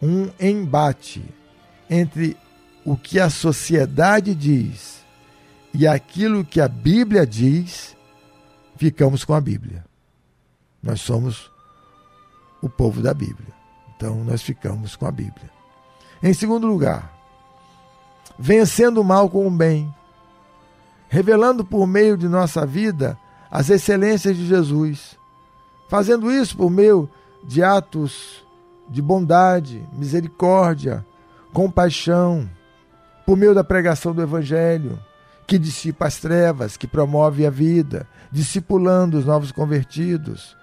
um 0.00 0.30
embate 0.40 1.22
entre 1.90 2.36
o 2.84 2.96
que 2.96 3.18
a 3.18 3.28
sociedade 3.28 4.34
diz 4.34 5.04
e 5.74 5.86
aquilo 5.86 6.44
que 6.44 6.60
a 6.60 6.68
Bíblia 6.68 7.26
diz, 7.26 7.96
ficamos 8.76 9.24
com 9.24 9.34
a 9.34 9.40
Bíblia. 9.40 9.84
Nós 10.82 11.00
somos 11.00 11.50
o 12.62 12.68
povo 12.68 13.02
da 13.02 13.12
Bíblia. 13.12 13.52
Então 13.96 14.24
nós 14.24 14.40
ficamos 14.40 14.96
com 14.96 15.06
a 15.06 15.10
Bíblia. 15.10 15.50
Em 16.22 16.32
segundo 16.32 16.66
lugar, 16.66 17.12
vencendo 18.38 19.00
o 19.00 19.04
mal 19.04 19.28
com 19.28 19.46
o 19.46 19.50
bem. 19.50 19.92
revelando 21.08 21.64
por 21.64 21.88
meio 21.88 22.16
de 22.16 22.28
nossa 22.28 22.64
vida 22.64 23.18
as 23.50 23.68
excelências 23.68 24.36
de 24.36 24.46
Jesus, 24.46 25.18
fazendo 25.88 26.30
isso 26.30 26.56
por 26.56 26.70
meio 26.70 27.10
de 27.42 27.64
atos 27.64 28.46
de 28.88 29.02
bondade, 29.02 29.84
misericórdia, 29.92 31.04
compaixão, 31.52 32.48
por 33.26 33.36
meio 33.36 33.54
da 33.54 33.64
pregação 33.64 34.14
do 34.14 34.22
Evangelho, 34.22 34.98
que 35.46 35.58
dissipa 35.58 36.06
as 36.06 36.18
trevas, 36.18 36.76
que 36.76 36.86
promove 36.86 37.44
a 37.44 37.50
vida, 37.50 38.06
discipulando 38.30 39.18
os 39.18 39.24
novos 39.24 39.50
convertidos. 39.50 40.56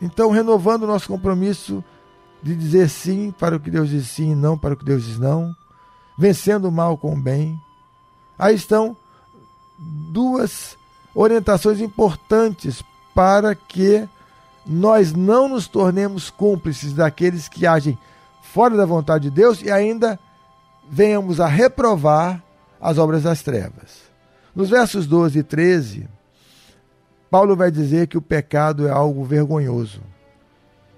Então, 0.00 0.30
renovando 0.30 0.82
o 0.82 0.86
nosso 0.86 1.08
compromisso 1.08 1.82
de 2.42 2.54
dizer 2.54 2.90
sim 2.90 3.30
para 3.30 3.56
o 3.56 3.60
que 3.60 3.70
Deus 3.70 3.88
diz 3.88 4.06
sim 4.08 4.32
e 4.32 4.34
não 4.34 4.58
para 4.58 4.74
o 4.74 4.76
que 4.76 4.84
Deus 4.84 5.04
diz 5.04 5.18
não, 5.18 5.54
vencendo 6.18 6.66
o 6.66 6.72
mal 6.72 6.98
com 6.98 7.14
o 7.14 7.20
bem. 7.20 7.58
Aí 8.38 8.54
estão 8.54 8.94
duas 10.12 10.76
orientações 11.14 11.80
importantes 11.80 12.82
para 13.14 13.54
que 13.54 14.06
nós 14.66 15.12
não 15.12 15.48
nos 15.48 15.68
tornemos 15.68 16.28
cúmplices 16.30 16.92
daqueles 16.92 17.48
que 17.48 17.66
agem 17.66 17.98
fora 18.54 18.76
da 18.76 18.86
vontade 18.86 19.28
de 19.28 19.34
Deus 19.34 19.60
e 19.62 19.68
ainda 19.68 20.16
venhamos 20.88 21.40
a 21.40 21.48
reprovar 21.48 22.40
as 22.80 22.98
obras 22.98 23.24
das 23.24 23.42
trevas. 23.42 24.04
Nos 24.54 24.70
versos 24.70 25.08
12 25.08 25.40
e 25.40 25.42
13, 25.42 26.08
Paulo 27.28 27.56
vai 27.56 27.72
dizer 27.72 28.06
que 28.06 28.16
o 28.16 28.22
pecado 28.22 28.86
é 28.86 28.92
algo 28.92 29.24
vergonhoso 29.24 30.00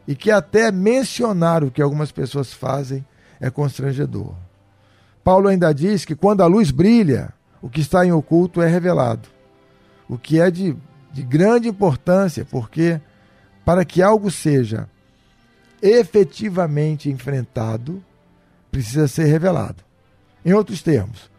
e 0.06 0.14
que 0.14 0.30
até 0.30 0.70
mencionar 0.70 1.64
o 1.64 1.70
que 1.70 1.80
algumas 1.80 2.12
pessoas 2.12 2.52
fazem 2.52 3.02
é 3.40 3.48
constrangedor. 3.48 4.34
Paulo 5.24 5.48
ainda 5.48 5.72
diz 5.72 6.04
que 6.04 6.14
quando 6.14 6.42
a 6.42 6.46
luz 6.46 6.70
brilha, 6.70 7.32
o 7.62 7.70
que 7.70 7.80
está 7.80 8.04
em 8.04 8.12
oculto 8.12 8.60
é 8.60 8.68
revelado, 8.68 9.30
o 10.06 10.18
que 10.18 10.38
é 10.38 10.50
de, 10.50 10.76
de 11.10 11.22
grande 11.22 11.68
importância, 11.68 12.44
porque 12.44 13.00
para 13.64 13.82
que 13.82 14.02
algo 14.02 14.30
seja 14.30 14.90
efetivamente 15.88 17.10
enfrentado, 17.10 18.02
precisa 18.70 19.08
ser 19.08 19.24
revelado. 19.24 19.84
Em 20.44 20.52
outros 20.52 20.82
termos, 20.82 21.30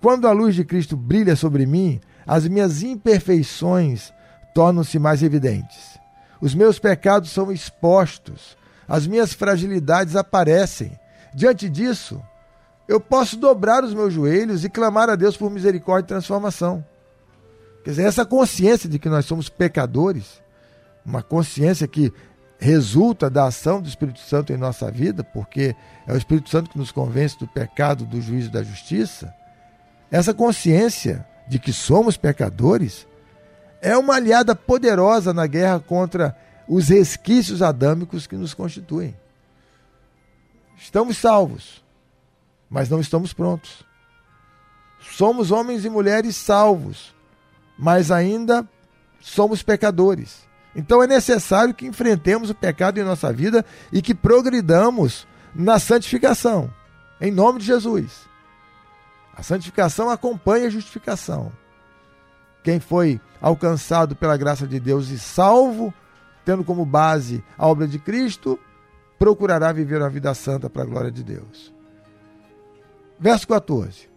quando 0.00 0.26
a 0.26 0.32
luz 0.32 0.54
de 0.54 0.64
Cristo 0.64 0.96
brilha 0.96 1.36
sobre 1.36 1.66
mim, 1.66 2.00
as 2.26 2.46
minhas 2.46 2.82
imperfeições 2.82 4.12
tornam-se 4.54 4.98
mais 4.98 5.22
evidentes. 5.22 5.98
Os 6.40 6.54
meus 6.54 6.78
pecados 6.78 7.30
são 7.30 7.50
expostos, 7.50 8.56
as 8.86 9.06
minhas 9.06 9.32
fragilidades 9.32 10.16
aparecem. 10.16 10.98
Diante 11.34 11.68
disso, 11.68 12.22
eu 12.86 13.00
posso 13.00 13.36
dobrar 13.36 13.84
os 13.84 13.92
meus 13.92 14.12
joelhos 14.12 14.64
e 14.64 14.68
clamar 14.70 15.10
a 15.10 15.16
Deus 15.16 15.36
por 15.36 15.50
misericórdia 15.50 16.06
e 16.06 16.08
transformação. 16.08 16.84
Quer 17.84 17.90
dizer, 17.90 18.04
essa 18.04 18.24
consciência 18.24 18.88
de 18.88 18.98
que 18.98 19.08
nós 19.08 19.26
somos 19.26 19.48
pecadores, 19.48 20.42
uma 21.04 21.22
consciência 21.22 21.86
que 21.86 22.12
resulta 22.58 23.30
da 23.30 23.46
ação 23.46 23.80
do 23.80 23.88
Espírito 23.88 24.18
Santo 24.18 24.52
em 24.52 24.56
nossa 24.56 24.90
vida, 24.90 25.22
porque 25.22 25.76
é 26.06 26.12
o 26.12 26.16
Espírito 26.16 26.50
Santo 26.50 26.70
que 26.70 26.78
nos 26.78 26.90
convence 26.90 27.38
do 27.38 27.46
pecado, 27.46 28.04
do 28.04 28.20
juízo 28.20 28.48
e 28.48 28.52
da 28.52 28.62
justiça. 28.62 29.32
Essa 30.10 30.34
consciência 30.34 31.26
de 31.46 31.58
que 31.58 31.72
somos 31.72 32.16
pecadores 32.16 33.06
é 33.80 33.96
uma 33.96 34.16
aliada 34.16 34.56
poderosa 34.56 35.32
na 35.32 35.46
guerra 35.46 35.78
contra 35.78 36.36
os 36.66 36.88
resquícios 36.88 37.62
adâmicos 37.62 38.26
que 38.26 38.36
nos 38.36 38.52
constituem. 38.52 39.16
Estamos 40.76 41.16
salvos, 41.16 41.82
mas 42.68 42.88
não 42.88 43.00
estamos 43.00 43.32
prontos. 43.32 43.86
Somos 45.00 45.50
homens 45.50 45.84
e 45.84 45.90
mulheres 45.90 46.36
salvos, 46.36 47.14
mas 47.78 48.10
ainda 48.10 48.68
somos 49.20 49.62
pecadores. 49.62 50.47
Então 50.78 51.02
é 51.02 51.08
necessário 51.08 51.74
que 51.74 51.88
enfrentemos 51.88 52.50
o 52.50 52.54
pecado 52.54 53.00
em 53.00 53.02
nossa 53.02 53.32
vida 53.32 53.66
e 53.92 54.00
que 54.00 54.14
progridamos 54.14 55.26
na 55.52 55.80
santificação, 55.80 56.72
em 57.20 57.32
nome 57.32 57.58
de 57.58 57.66
Jesus. 57.66 58.28
A 59.34 59.42
santificação 59.42 60.08
acompanha 60.08 60.68
a 60.68 60.70
justificação. 60.70 61.50
Quem 62.62 62.78
foi 62.78 63.20
alcançado 63.40 64.14
pela 64.14 64.36
graça 64.36 64.68
de 64.68 64.78
Deus 64.78 65.08
e 65.08 65.18
salvo, 65.18 65.92
tendo 66.44 66.62
como 66.62 66.86
base 66.86 67.42
a 67.58 67.66
obra 67.66 67.88
de 67.88 67.98
Cristo, 67.98 68.56
procurará 69.18 69.72
viver 69.72 70.00
uma 70.00 70.08
vida 70.08 70.32
santa 70.32 70.70
para 70.70 70.82
a 70.82 70.86
glória 70.86 71.10
de 71.10 71.24
Deus. 71.24 71.74
Verso 73.18 73.48
14. 73.48 74.08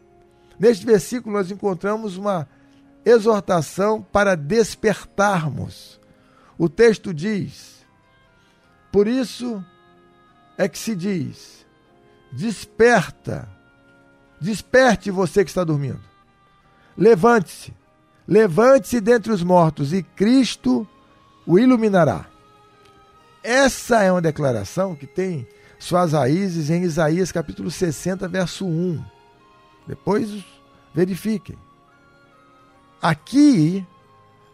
Neste 0.60 0.86
versículo 0.86 1.36
nós 1.36 1.50
encontramos 1.50 2.18
uma 2.18 2.48
exortação 3.04 4.00
para 4.00 4.36
despertarmos. 4.36 6.00
O 6.62 6.70
texto 6.70 7.12
diz: 7.12 7.84
Por 8.92 9.08
isso 9.08 9.66
é 10.56 10.70
que 10.70 10.78
se 10.78 10.96
diz: 10.96 11.66
Desperta, 12.32 13.50
desperte 14.40 15.10
você 15.10 15.44
que 15.44 15.50
está 15.50 15.64
dormindo. 15.64 16.00
Levante-se, 16.96 17.74
levante-se 18.28 19.02
dentre 19.02 19.32
os 19.32 19.42
mortos 19.42 19.92
e 19.92 20.04
Cristo 20.04 20.88
o 21.48 21.58
iluminará. 21.58 22.28
Essa 23.42 24.04
é 24.04 24.12
uma 24.12 24.22
declaração 24.22 24.96
que 24.96 25.08
tem 25.08 25.48
suas 25.80 26.14
raízes 26.14 26.70
em 26.70 26.84
Isaías 26.84 27.32
capítulo 27.32 27.72
60, 27.72 28.28
verso 28.28 28.68
1. 28.68 29.04
Depois 29.88 30.46
verifiquem. 30.94 31.58
Aqui 33.02 33.84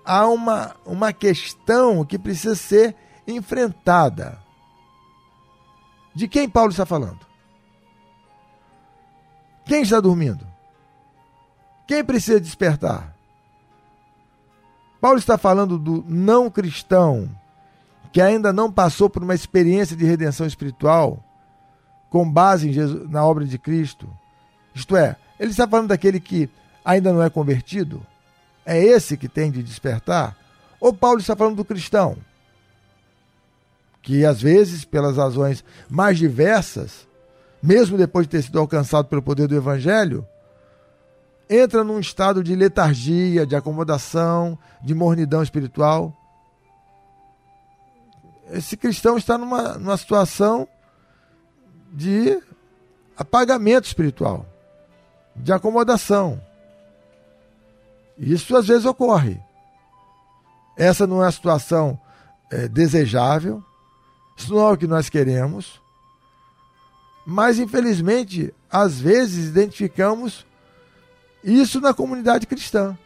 há 0.07 0.25
uma, 0.27 0.73
uma 0.85 1.11
questão 1.11 2.05
que 2.05 2.17
precisa 2.17 2.55
ser 2.55 2.95
enfrentada. 3.27 4.39
De 6.15 6.27
quem 6.27 6.49
Paulo 6.49 6.71
está 6.71 6.85
falando? 6.85 7.19
Quem 9.65 9.81
está 9.81 9.99
dormindo? 9.99 10.47
Quem 11.85 12.03
precisa 12.03 12.39
despertar? 12.39 13.13
Paulo 15.01 15.19
está 15.19 15.37
falando 15.37 15.77
do 15.77 16.03
não 16.07 16.49
cristão 16.49 17.29
que 18.11 18.21
ainda 18.21 18.53
não 18.53 18.71
passou 18.71 19.09
por 19.09 19.21
uma 19.21 19.35
experiência 19.35 19.95
de 19.95 20.05
redenção 20.05 20.47
espiritual 20.47 21.23
com 22.09 22.29
base 22.29 22.71
Jesus, 22.71 23.09
na 23.09 23.23
obra 23.25 23.45
de 23.45 23.59
Cristo. 23.59 24.09
Isto 24.73 24.95
é, 24.95 25.17
ele 25.37 25.51
está 25.51 25.67
falando 25.67 25.89
daquele 25.89 26.19
que 26.19 26.49
ainda 26.83 27.11
não 27.11 27.21
é 27.21 27.29
convertido? 27.29 28.01
É 28.69 28.77
esse 28.83 29.15
que 29.15 29.29
tem 29.29 29.49
de 29.49 29.63
despertar? 29.63 30.35
Ou 30.77 30.93
Paulo 30.93 31.21
está 31.21 31.37
falando 31.37 31.55
do 31.55 31.63
cristão? 31.63 32.17
Que 34.01 34.25
às 34.25 34.41
vezes, 34.41 34.83
pelas 34.83 35.15
razões 35.15 35.63
mais 35.89 36.17
diversas, 36.17 37.07
mesmo 37.63 37.97
depois 37.97 38.27
de 38.27 38.31
ter 38.31 38.41
sido 38.41 38.59
alcançado 38.59 39.07
pelo 39.07 39.21
poder 39.21 39.47
do 39.47 39.55
Evangelho, 39.55 40.27
entra 41.49 41.81
num 41.81 41.97
estado 41.97 42.43
de 42.43 42.53
letargia, 42.57 43.45
de 43.45 43.55
acomodação, 43.55 44.59
de 44.83 44.93
mornidão 44.93 45.41
espiritual. 45.41 46.13
Esse 48.51 48.75
cristão 48.75 49.17
está 49.17 49.37
numa, 49.37 49.77
numa 49.77 49.95
situação 49.95 50.67
de 51.93 52.37
apagamento 53.15 53.87
espiritual, 53.87 54.45
de 55.33 55.53
acomodação. 55.53 56.45
Isso 58.17 58.55
às 58.55 58.67
vezes 58.67 58.85
ocorre. 58.85 59.39
Essa 60.75 61.07
não 61.07 61.23
é 61.23 61.27
a 61.27 61.31
situação 61.31 61.99
é, 62.51 62.67
desejável, 62.67 63.63
isso 64.35 64.53
não 64.53 64.67
é 64.69 64.71
o 64.71 64.77
que 64.77 64.87
nós 64.87 65.09
queremos, 65.09 65.81
mas 67.25 67.59
infelizmente, 67.59 68.53
às 68.71 68.99
vezes 68.99 69.49
identificamos 69.49 70.45
isso 71.43 71.81
na 71.81 71.93
comunidade 71.93 72.47
cristã. 72.47 72.97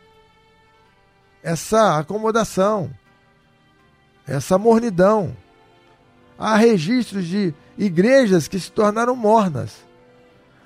Essa 1.42 1.98
acomodação, 1.98 2.92
essa 4.28 4.58
mornidão. 4.58 5.36
Há 6.38 6.56
registros 6.56 7.26
de 7.26 7.54
igrejas 7.78 8.48
que 8.48 8.60
se 8.60 8.72
tornaram 8.72 9.16
mornas. 9.16 9.86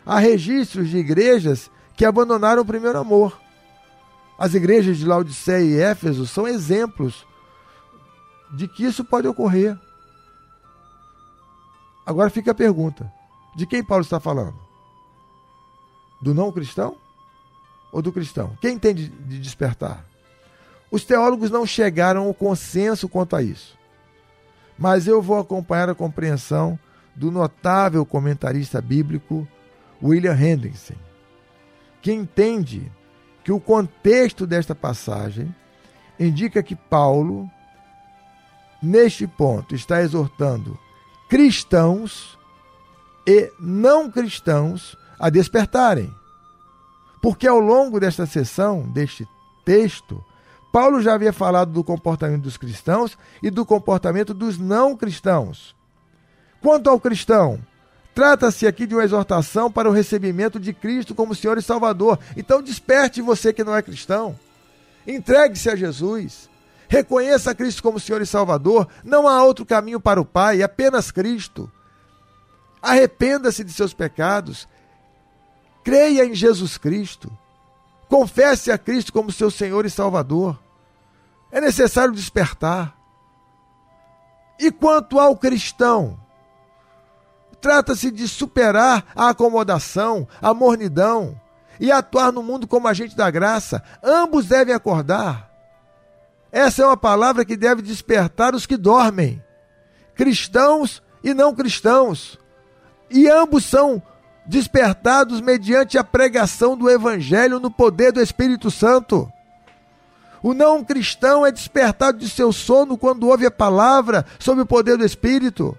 Há 0.06 0.20
registros 0.20 0.90
de 0.90 0.98
igrejas 0.98 1.70
que 1.96 2.06
abandonaram 2.06 2.62
o 2.62 2.66
primeiro 2.66 2.98
amor. 2.98 3.45
As 4.38 4.54
igrejas 4.54 4.98
de 4.98 5.06
Laodiceia 5.06 5.64
e 5.64 5.80
Éfeso 5.80 6.28
são 6.28 6.48
exemplos 6.48 7.26
de 8.54 8.68
que 8.68 8.84
isso 8.84 9.04
pode 9.04 9.28
ocorrer. 9.28 9.78
Agora 12.06 12.30
fica 12.30 12.52
a 12.52 12.56
pergunta: 12.56 13.12
de 13.56 13.66
quem 13.66 13.84
Paulo 13.84 14.04
está 14.04 14.20
falando? 14.20 14.56
Do 16.22 16.34
não 16.34 16.52
cristão 16.52 16.98
ou 17.92 18.02
do 18.02 18.12
cristão? 18.12 18.58
Quem 18.60 18.78
tem 18.78 18.94
de 18.94 19.10
despertar? 19.40 20.06
Os 20.92 21.04
teólogos 21.04 21.50
não 21.50 21.66
chegaram 21.66 22.26
ao 22.26 22.34
consenso 22.34 23.10
quanto 23.10 23.36
a 23.36 23.42
isso. 23.42 23.78
Mas 24.78 25.08
eu 25.08 25.22
vou 25.22 25.40
acompanhar 25.40 25.90
a 25.90 25.96
compreensão 25.96 26.78
do 27.16 27.32
notável 27.32 28.06
comentarista 28.06 28.82
bíblico 28.82 29.48
William 30.04 30.36
Hendrickson, 30.36 30.96
que 32.02 32.12
entende 32.12 32.92
que 33.46 33.52
o 33.52 33.60
contexto 33.60 34.48
desta 34.48 34.74
passagem 34.74 35.54
indica 36.20 36.64
que 36.64 36.76
Paulo, 36.76 37.48
neste 38.82 39.28
ponto, 39.28 39.76
está 39.76 40.02
exortando 40.02 40.80
cristãos 41.30 42.40
e 43.28 43.52
não 43.60 44.10
cristãos 44.10 44.98
a 45.20 45.30
despertarem. 45.30 46.12
Porque 47.22 47.48
ao 47.48 47.60
longo 47.60 48.00
desta 48.00 48.26
sessão, 48.26 48.82
deste 48.90 49.28
texto, 49.64 50.26
Paulo 50.72 51.00
já 51.00 51.14
havia 51.14 51.32
falado 51.32 51.72
do 51.72 51.84
comportamento 51.84 52.42
dos 52.42 52.58
cristãos 52.58 53.16
e 53.44 53.52
do 53.52 53.64
comportamento 53.64 54.34
dos 54.34 54.58
não 54.58 54.98
cristãos. 54.98 55.76
Quanto 56.60 56.90
ao 56.90 57.00
cristão, 57.00 57.60
trata-se 58.16 58.66
aqui 58.66 58.88
de 58.88 58.96
uma 58.96 59.04
exortação 59.04 59.70
para 59.70 59.90
o 59.90 59.92
recebimento 59.92 60.58
de 60.58 60.72
Cristo 60.72 61.14
como 61.14 61.36
Senhor 61.36 61.58
e 61.58 61.62
Salvador. 61.62 62.18
Então 62.38 62.62
desperte 62.62 63.22
você 63.22 63.52
que 63.52 63.64
não 63.64 63.76
é 63.76 63.82
cristão. 63.82 64.40
Entregue-se 65.06 65.70
a 65.70 65.76
Jesus. 65.76 66.50
Reconheça 66.88 67.54
Cristo 67.54 67.84
como 67.84 68.00
Senhor 68.00 68.22
e 68.22 68.26
Salvador. 68.26 68.88
Não 69.04 69.28
há 69.28 69.44
outro 69.44 69.66
caminho 69.66 70.00
para 70.00 70.22
o 70.22 70.26
Pai, 70.26 70.64
apenas 70.64 71.12
Cristo. 71.12 71.70
Arrependa-se 72.82 73.64
de 73.64 73.74
seus 73.74 73.94
pecados. 73.94 74.68
Creia 75.84 76.26
em 76.26 76.34
Jesus 76.34 76.78
Cristo. 76.78 77.30
Confesse 78.08 78.72
a 78.72 78.78
Cristo 78.78 79.12
como 79.12 79.32
seu 79.32 79.52
Senhor 79.52 79.86
e 79.86 79.90
Salvador. 79.90 80.58
É 81.52 81.60
necessário 81.60 82.14
despertar. 82.14 82.96
E 84.58 84.72
quanto 84.72 85.20
ao 85.20 85.36
cristão, 85.36 86.18
trata-se 87.66 88.12
de 88.12 88.28
superar 88.28 89.08
a 89.16 89.30
acomodação, 89.30 90.28
a 90.40 90.54
mornidão 90.54 91.36
e 91.80 91.92
atuar 91.92 92.32
no 92.32 92.44
mundo 92.44 92.68
como 92.68 92.88
agente 92.88 93.18
da 93.18 93.32
graça. 93.32 93.82
Ambos 94.04 94.46
devem 94.46 94.72
acordar. 94.72 95.50
Essa 96.52 96.84
é 96.84 96.86
uma 96.86 96.96
palavra 96.96 97.44
que 97.44 97.58
deve 97.58 97.82
despertar 97.82 98.54
os 98.54 98.68
que 98.68 98.78
dormem, 98.78 99.44
cristãos 100.14 101.02
e 101.24 101.34
não 101.34 101.56
cristãos. 101.56 102.38
E 103.10 103.28
ambos 103.28 103.66
são 103.66 104.00
despertados 104.46 105.42
mediante 105.42 105.98
a 105.98 106.04
pregação 106.04 106.78
do 106.78 106.88
Evangelho 106.88 107.60
no 107.60 107.72
poder 107.72 108.12
do 108.12 108.22
Espírito 108.22 108.70
Santo. 108.70 109.28
O 110.44 110.54
não 110.54 110.84
cristão 110.84 111.44
é 111.44 111.52
despertado 111.52 112.20
de 112.20 112.30
seu 112.30 112.54
sono 112.54 112.96
quando 112.96 113.28
ouve 113.28 113.48
a 113.48 113.52
palavra 113.52 114.24
sob 114.38 114.62
o 114.62 114.68
poder 114.68 115.00
do 115.00 115.04
Espírito. 115.04 115.76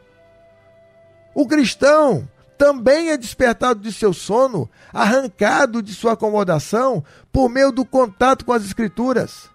O 1.37 1.47
cristão 1.47 2.27
também 2.57 3.11
é 3.11 3.17
despertado 3.19 3.79
de 3.79 3.93
seu 3.93 4.15
sono, 4.15 4.71
arrancado 4.91 5.83
de 5.83 5.93
sua 5.93 6.13
acomodação, 6.15 7.05
por 7.31 7.51
meio 7.51 7.71
do 7.71 7.85
contato 7.85 8.43
com 8.43 8.55
as 8.55 8.65
Escrituras. 8.65 9.51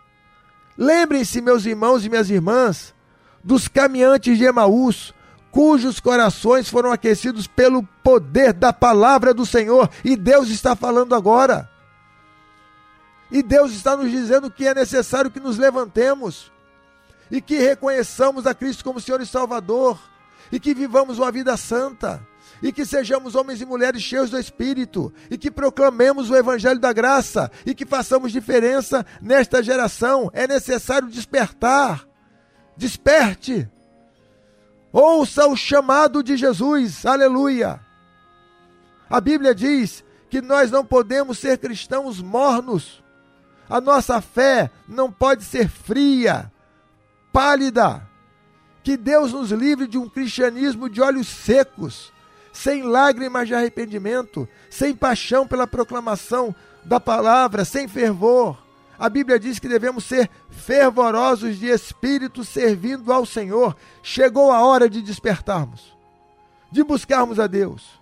Lembrem-se, 0.78 1.42
meus 1.42 1.66
irmãos 1.66 2.06
e 2.06 2.10
minhas 2.10 2.30
irmãs, 2.30 2.94
dos 3.44 3.68
caminhantes 3.68 4.38
de 4.38 4.44
Emaús, 4.44 5.12
cujos 5.50 6.00
corações 6.00 6.70
foram 6.70 6.92
aquecidos 6.92 7.48
pelo 7.48 7.82
poder 8.04 8.54
da 8.54 8.72
palavra 8.72 9.34
do 9.34 9.44
Senhor, 9.44 9.90
e 10.06 10.16
Deus 10.16 10.50
está 10.50 10.76
falando 10.76 11.16
agora. 11.16 11.68
E 13.32 13.42
Deus 13.42 13.72
está 13.72 13.98
nos 13.98 14.12
dizendo 14.12 14.52
que 14.52 14.68
é 14.68 14.76
necessário 14.76 15.32
que 15.32 15.40
nos 15.40 15.58
levantemos 15.58 16.52
e 17.32 17.42
que 17.42 17.58
reconheçamos 17.58 18.46
a 18.46 18.54
Cristo 18.54 18.84
como 18.84 19.02
Senhor 19.02 19.20
e 19.20 19.26
Salvador 19.26 19.98
e 20.52 20.60
que 20.60 20.74
vivamos 20.74 21.18
uma 21.18 21.32
vida 21.32 21.56
santa 21.58 22.26
e 22.62 22.72
que 22.72 22.86
sejamos 22.86 23.36
homens 23.36 23.62
e 23.62 23.66
mulheres 23.66 24.02
cheios 24.02 24.30
do 24.30 24.38
Espírito 24.38 25.12
e 25.30 25.38
que 25.38 25.50
proclamemos 25.50 26.30
o 26.30 26.36
Evangelho 26.36 26.80
da 26.80 26.94
Graça 26.94 27.52
e 27.66 27.74
que 27.74 27.86
façamos 27.86 28.32
diferença 28.32 29.06
nesta 29.22 29.64
geração. 29.64 30.30
É 30.34 30.48
necessário 30.48 31.08
despertar. 31.08 32.08
Desperte. 32.78 33.70
Ouça 34.92 35.48
o 35.48 35.56
chamado 35.56 36.22
de 36.22 36.38
Jesus. 36.38 37.06
Aleluia. 37.06 37.80
A 39.10 39.20
Bíblia 39.20 39.56
diz 39.56 40.04
que 40.30 40.42
nós 40.42 40.70
não 40.72 40.86
podemos 40.86 41.40
ser 41.40 41.58
cristãos 41.58 42.22
mornos. 42.22 43.04
A 43.70 43.82
nossa 43.82 44.22
fé 44.22 44.70
não 44.88 45.12
pode 45.12 45.44
ser 45.44 45.70
fria, 45.70 46.52
pálida. 47.32 48.08
Que 48.84 48.98
Deus 48.98 49.32
nos 49.32 49.52
livre 49.52 49.88
de 49.88 49.98
um 49.98 50.10
cristianismo 50.10 50.90
de 50.90 51.02
olhos 51.02 51.28
secos, 51.28 52.12
sem 52.52 52.84
lágrimas 52.84 53.48
de 53.48 53.54
arrependimento, 53.54 54.48
sem 54.70 54.96
paixão 54.96 55.48
pela 55.48 55.68
proclamação 55.68 56.56
da 56.84 57.00
palavra, 57.00 57.64
sem 57.64 57.88
fervor. 57.88 58.58
A 58.98 59.10
Bíblia 59.10 59.40
diz 59.40 59.60
que 59.60 59.68
devemos 59.68 60.04
ser 60.04 60.30
fervorosos 60.50 61.58
de 61.58 61.68
espírito 61.68 62.44
servindo 62.44 63.12
ao 63.12 63.26
Senhor. 63.26 63.76
Chegou 64.04 64.52
a 64.52 64.64
hora 64.64 64.90
de 64.90 65.02
despertarmos, 65.02 65.96
de 66.72 66.84
buscarmos 66.84 67.40
a 67.40 67.48
Deus, 67.48 68.00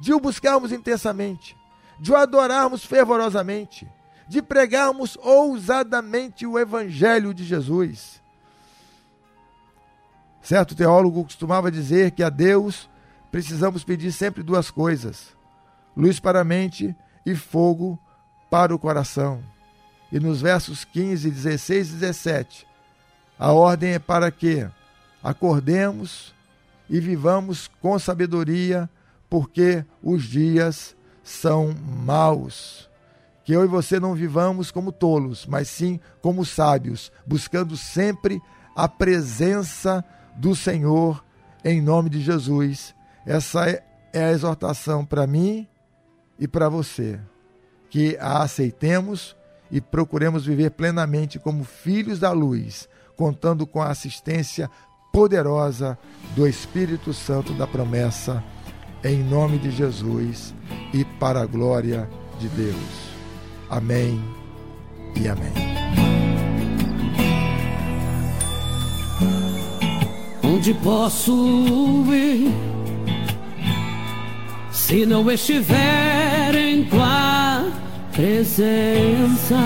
de 0.00 0.12
o 0.12 0.20
buscarmos 0.20 0.72
intensamente, 0.72 1.56
de 1.98 2.12
o 2.12 2.16
adorarmos 2.16 2.84
fervorosamente, 2.84 3.86
de 4.28 4.40
pregarmos 4.40 5.18
ousadamente 5.22 6.46
o 6.46 6.58
Evangelho 6.58 7.34
de 7.34 7.44
Jesus. 7.44 8.22
Certo 10.42 10.74
teólogo 10.74 11.24
costumava 11.24 11.70
dizer 11.70 12.12
que 12.12 12.22
a 12.22 12.28
Deus 12.28 12.88
precisamos 13.30 13.84
pedir 13.84 14.12
sempre 14.12 14.42
duas 14.42 14.70
coisas: 14.70 15.36
luz 15.96 16.18
para 16.20 16.40
a 16.40 16.44
mente 16.44 16.94
e 17.24 17.34
fogo 17.34 17.98
para 18.50 18.74
o 18.74 18.78
coração. 18.78 19.42
E 20.10 20.18
nos 20.18 20.40
versos 20.40 20.84
15, 20.84 21.30
16 21.30 21.88
e 21.90 21.92
17, 21.92 22.66
a 23.38 23.52
ordem 23.52 23.92
é 23.92 23.98
para 23.98 24.30
que 24.30 24.66
acordemos 25.22 26.34
e 26.88 26.98
vivamos 26.98 27.68
com 27.82 27.98
sabedoria, 27.98 28.88
porque 29.28 29.84
os 30.02 30.24
dias 30.24 30.96
são 31.22 31.74
maus. 32.04 32.88
Que 33.44 33.52
eu 33.52 33.64
e 33.64 33.66
você 33.66 34.00
não 34.00 34.14
vivamos 34.14 34.70
como 34.70 34.92
tolos, 34.92 35.46
mas 35.46 35.68
sim 35.68 36.00
como 36.22 36.44
sábios, 36.44 37.12
buscando 37.26 37.76
sempre 37.76 38.40
a 38.74 38.88
presença 38.88 40.04
do 40.38 40.54
Senhor 40.54 41.22
em 41.64 41.82
nome 41.82 42.08
de 42.08 42.20
Jesus. 42.20 42.94
Essa 43.26 43.68
é 44.12 44.24
a 44.24 44.30
exortação 44.30 45.04
para 45.04 45.26
mim 45.26 45.66
e 46.38 46.46
para 46.46 46.68
você. 46.68 47.20
Que 47.90 48.16
a 48.20 48.42
aceitemos 48.42 49.36
e 49.70 49.80
procuremos 49.80 50.46
viver 50.46 50.70
plenamente 50.70 51.38
como 51.38 51.64
filhos 51.64 52.18
da 52.18 52.32
luz, 52.32 52.88
contando 53.16 53.66
com 53.66 53.82
a 53.82 53.88
assistência 53.88 54.70
poderosa 55.12 55.98
do 56.34 56.46
Espírito 56.46 57.12
Santo 57.12 57.52
da 57.54 57.66
promessa, 57.66 58.42
em 59.02 59.22
nome 59.22 59.58
de 59.58 59.70
Jesus 59.70 60.54
e 60.92 61.04
para 61.04 61.42
a 61.42 61.46
glória 61.46 62.08
de 62.38 62.48
Deus. 62.48 63.08
Amém 63.70 64.22
e 65.16 65.28
amém. 65.28 65.77
Onde 70.58 70.74
posso 70.74 72.04
ir 72.12 72.52
se 74.72 75.06
não 75.06 75.30
estiver 75.30 76.52
em 76.52 76.82
tua 76.82 77.64
presença? 78.10 79.56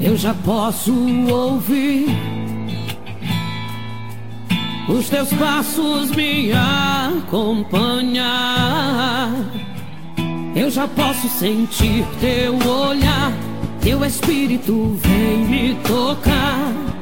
Eu 0.00 0.16
já 0.16 0.34
posso 0.34 0.92
ouvir 1.30 2.08
os 4.88 5.08
teus 5.08 5.32
passos 5.34 6.10
me 6.10 6.50
acompanhar. 6.52 8.18
Eu 10.56 10.68
já 10.72 10.88
posso 10.88 11.28
sentir 11.28 12.04
teu 12.20 12.56
olhar, 12.68 13.32
teu 13.80 14.04
espírito 14.04 14.98
vem 15.00 15.44
me 15.46 15.76
tocar. 15.86 16.92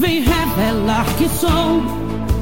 Vem 0.00 0.22
revelar 0.22 1.04
que 1.18 1.28
sou 1.28 1.82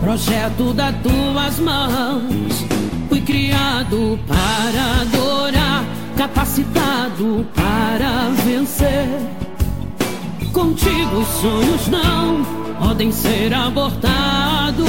projeto 0.00 0.72
das 0.72 0.94
tuas 1.02 1.58
mãos. 1.58 2.64
Fui 3.08 3.20
criado 3.20 4.16
para 4.28 5.00
adorar, 5.00 5.84
capacitado 6.16 7.44
para 7.56 8.30
vencer. 8.44 9.08
Contigo 10.52 11.16
os 11.16 11.28
sonhos 11.40 11.88
não 11.88 12.44
podem 12.78 13.10
ser 13.10 13.52
abortados. 13.52 14.88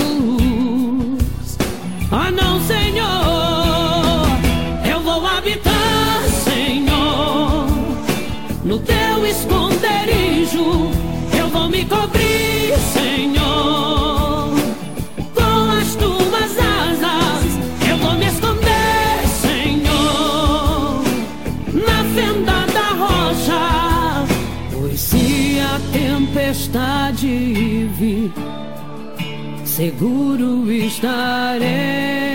Ah, 2.12 2.30
não, 2.30 2.62
Senhor, 2.62 4.28
eu 4.88 5.00
vou 5.02 5.26
habitar, 5.26 5.74
seguro 29.80 30.70
estarei. 30.70 32.29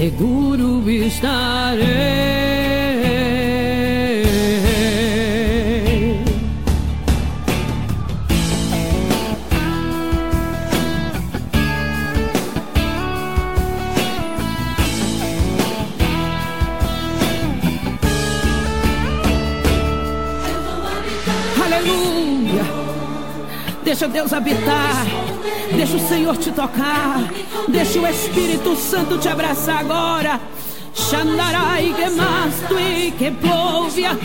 Seguro 0.00 0.80
estarei. 0.88 2.39
Espírito 28.70 28.76
Santo 28.76 29.18
te 29.18 29.28
abraçar 29.28 29.80
agora. 29.80 30.40
Xandarai 30.94 31.94
gemastui 31.96 33.12
que 33.16 33.30
plovia. 33.30 34.18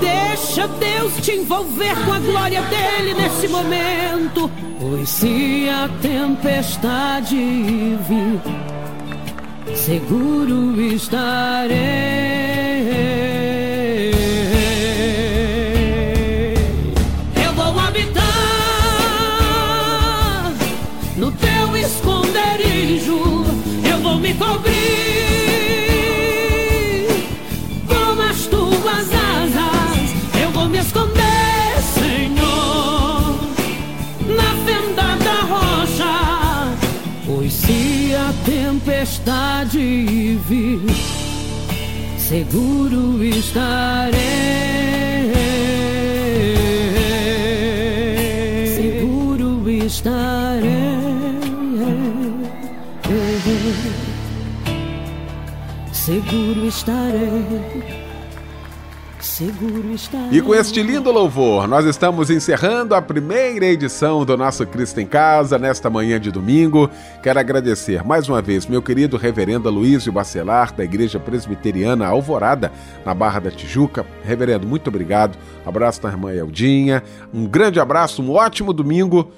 Deixa 0.00 0.68
Deus 0.68 1.14
te 1.20 1.32
envolver 1.32 1.94
com 2.04 2.12
a 2.12 2.18
glória 2.20 2.62
dele 2.62 3.14
nesse 3.14 3.48
momento. 3.48 4.50
Pois 4.78 5.08
se 5.08 5.68
a 5.68 5.88
tempestade 6.00 7.36
vir, 8.08 8.40
seguro 9.74 10.80
estarei. 10.80 11.78
Tempestade 39.08 40.38
vir, 40.46 40.80
seguro 42.18 43.24
estarei. 43.24 44.12
Seguro 48.76 49.68
estarei. 49.70 50.68
Seguro 55.92 56.66
estarei. 56.66 57.97
Seguro 59.38 59.92
estarei. 59.92 60.36
E 60.36 60.42
com 60.42 60.52
este 60.52 60.82
lindo 60.82 61.12
louvor, 61.12 61.68
nós 61.68 61.86
estamos 61.86 62.28
encerrando 62.28 62.92
a 62.92 63.00
primeira 63.00 63.66
edição 63.66 64.24
do 64.24 64.36
nosso 64.36 64.66
Cristo 64.66 64.98
em 64.98 65.06
Casa 65.06 65.56
nesta 65.56 65.88
manhã 65.88 66.18
de 66.18 66.32
domingo. 66.32 66.90
Quero 67.22 67.38
agradecer 67.38 68.02
mais 68.02 68.28
uma 68.28 68.42
vez 68.42 68.66
meu 68.66 68.82
querido 68.82 69.16
reverendo 69.16 69.70
Luísio 69.70 70.10
Bacelar, 70.10 70.74
da 70.74 70.82
Igreja 70.82 71.20
Presbiteriana 71.20 72.04
Alvorada, 72.04 72.72
na 73.06 73.14
Barra 73.14 73.38
da 73.38 73.50
Tijuca. 73.52 74.04
Reverendo, 74.24 74.66
muito 74.66 74.88
obrigado. 74.88 75.38
Abraço 75.64 76.02
da 76.02 76.08
irmã 76.08 76.32
Eldinha. 76.32 77.04
Um 77.32 77.46
grande 77.46 77.78
abraço, 77.78 78.20
um 78.20 78.32
ótimo 78.32 78.72
domingo. 78.72 79.30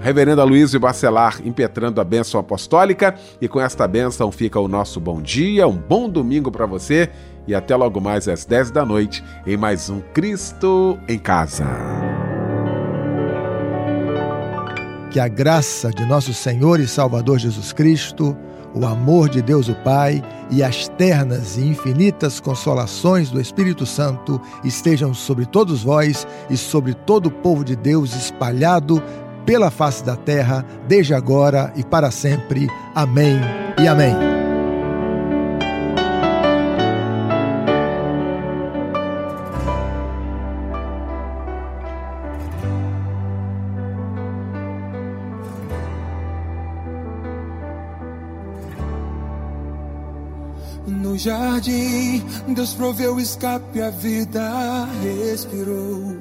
Reverendo 0.00 0.40
Aloysio 0.40 0.78
Bacelar 0.78 1.40
impetrando 1.44 2.00
a 2.00 2.04
bênção 2.04 2.38
apostólica 2.38 3.14
e 3.40 3.48
com 3.48 3.60
esta 3.60 3.88
bênção 3.88 4.30
fica 4.30 4.60
o 4.60 4.68
nosso 4.68 5.00
bom 5.00 5.20
dia, 5.20 5.66
um 5.66 5.76
bom 5.76 6.08
domingo 6.08 6.50
para 6.50 6.66
você 6.66 7.10
e 7.46 7.54
até 7.54 7.74
logo 7.74 8.00
mais 8.00 8.28
às 8.28 8.44
10 8.44 8.70
da 8.70 8.84
noite 8.84 9.22
em 9.46 9.56
mais 9.56 9.88
um 9.88 10.00
Cristo 10.12 10.98
em 11.08 11.18
Casa. 11.18 11.66
Que 15.10 15.20
a 15.20 15.28
graça 15.28 15.90
de 15.90 16.04
nosso 16.04 16.34
Senhor 16.34 16.80
e 16.80 16.88
Salvador 16.88 17.38
Jesus 17.38 17.72
Cristo, 17.72 18.36
o 18.74 18.84
amor 18.84 19.28
de 19.28 19.40
Deus 19.40 19.68
o 19.68 19.74
Pai 19.76 20.20
e 20.50 20.62
as 20.62 20.88
ternas 20.88 21.56
e 21.56 21.60
infinitas 21.60 22.40
consolações 22.40 23.30
do 23.30 23.40
Espírito 23.40 23.86
Santo 23.86 24.40
estejam 24.64 25.14
sobre 25.14 25.46
todos 25.46 25.84
vós 25.84 26.26
e 26.50 26.56
sobre 26.56 26.92
todo 26.92 27.26
o 27.26 27.30
povo 27.30 27.64
de 27.64 27.76
Deus 27.76 28.14
espalhado 28.16 29.00
pela 29.44 29.70
face 29.70 30.04
da 30.04 30.16
terra, 30.16 30.64
desde 30.86 31.14
agora 31.14 31.72
e 31.76 31.84
para 31.84 32.10
sempre. 32.10 32.68
Amém 32.94 33.40
e 33.80 33.86
amém. 33.86 34.14
No 50.86 51.18
jardim, 51.18 52.24
Deus 52.48 52.74
proveu 52.74 53.20
escape, 53.20 53.80
a 53.80 53.88
vida 53.88 54.88
respirou. 55.00 56.16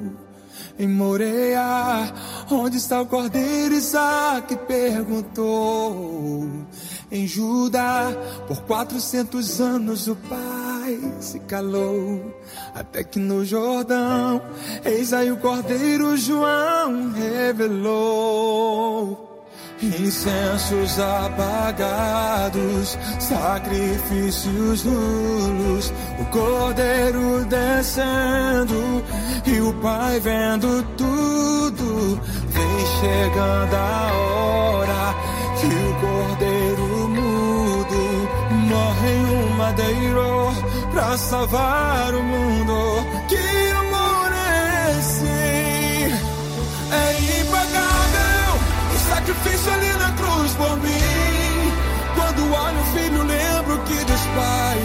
Em 0.78 0.88
Moreia, 0.88 2.13
onde 2.55 2.77
está 2.77 3.01
o 3.01 3.05
cordeiro 3.05 3.73
Isaac 3.73 4.55
perguntou. 4.67 6.47
Em 7.11 7.27
Judá, 7.27 8.11
por 8.47 8.61
quatrocentos 8.63 9.61
anos 9.61 10.07
o 10.07 10.15
pai 10.15 10.99
se 11.19 11.39
calou. 11.39 12.33
Até 12.73 13.03
que 13.03 13.19
no 13.19 13.45
Jordão, 13.45 14.41
eis 14.83 15.13
aí 15.13 15.31
o 15.31 15.37
cordeiro 15.37 16.17
João 16.17 17.11
revelou. 17.11 19.29
Incensos 19.81 20.97
apagados, 20.97 22.97
sacrifícios 23.19 24.85
nulos, 24.85 25.91
o 26.19 26.25
cordeiro 26.31 27.45
descendo 27.45 29.03
e 29.45 29.59
o 29.59 29.73
pai 29.81 30.21
vendo 30.21 30.83
tudo 30.95 32.21
chegando 33.03 33.75
a 33.75 34.13
hora 34.13 35.15
que 35.59 35.67
o 35.67 35.93
cordeiro 35.99 36.87
mudo 37.09 38.29
morre 38.69 39.09
em 39.09 39.25
um 39.25 39.57
madeiro 39.57 40.53
pra 40.89 41.17
salvar 41.17 42.13
o 42.13 42.23
mundo. 42.23 43.05
Que 43.27 43.71
amor 43.81 44.31
é 44.31 44.99
esse? 44.99 45.27
É 46.93 47.41
impagável 47.41 48.47
o 48.95 48.97
sacrifício 49.09 49.73
ali 49.73 49.93
na 49.99 50.11
cruz 50.13 50.53
por 50.53 50.77
mim. 50.77 51.73
Quando 52.15 52.53
olho 52.53 52.79
o 52.79 52.85
filho, 52.95 53.23
lembro 53.23 53.79
que 53.79 53.95
Deus 54.05 54.25
Pai 54.37 54.79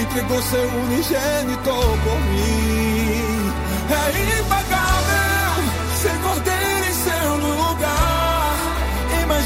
entregou 0.00 0.42
seu 0.42 0.68
unigênito 0.68 1.70
por 2.02 2.20
mim. 2.30 3.52
É 3.92 4.40
impagável 4.40 4.89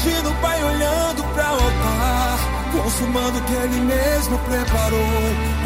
Imagina 0.05 0.29
o 0.29 0.35
pai 0.35 0.63
olhando 0.63 1.23
para 1.33 1.49
o 1.49 1.53
altar, 1.53 2.37
consumando 2.71 3.39
o 3.39 3.41
que 3.41 3.53
ele 3.53 3.81
mesmo 3.81 4.37
preparou, 4.37 4.99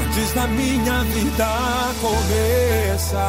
antes 0.02 0.34
da 0.34 0.48
minha 0.48 1.04
vida 1.04 1.46
começar. 2.00 3.20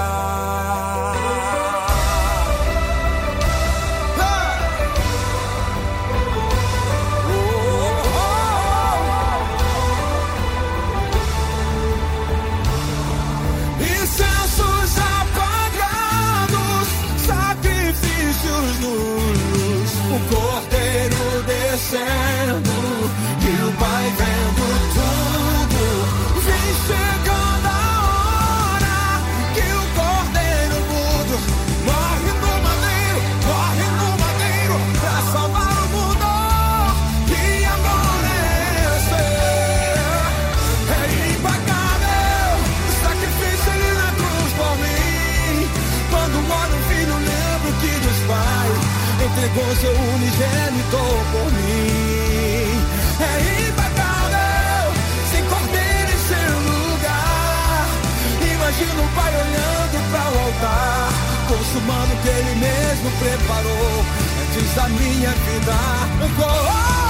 entregou 49.50 49.76
seu 49.76 49.90
é 49.90 49.94
unigênito 49.94 50.98
por 51.32 51.52
mim. 51.52 52.70
É 53.20 53.68
impagável, 53.68 54.92
sem 55.30 55.44
cordeiro 55.44 56.10
em 56.12 56.18
seu 56.28 56.52
lugar. 56.70 57.86
Imagina 58.54 59.02
o 59.02 59.08
Pai 59.14 59.32
olhando 59.34 60.10
para 60.10 60.30
o 60.30 60.38
altar, 60.46 61.12
consumando 61.48 62.12
o 62.12 62.22
que 62.22 62.28
Ele 62.28 62.54
mesmo 62.56 63.10
preparou 63.18 64.04
antes 64.42 64.74
da 64.74 64.88
minha 64.88 65.30
vida. 65.30 65.74
Oh, 66.38 67.09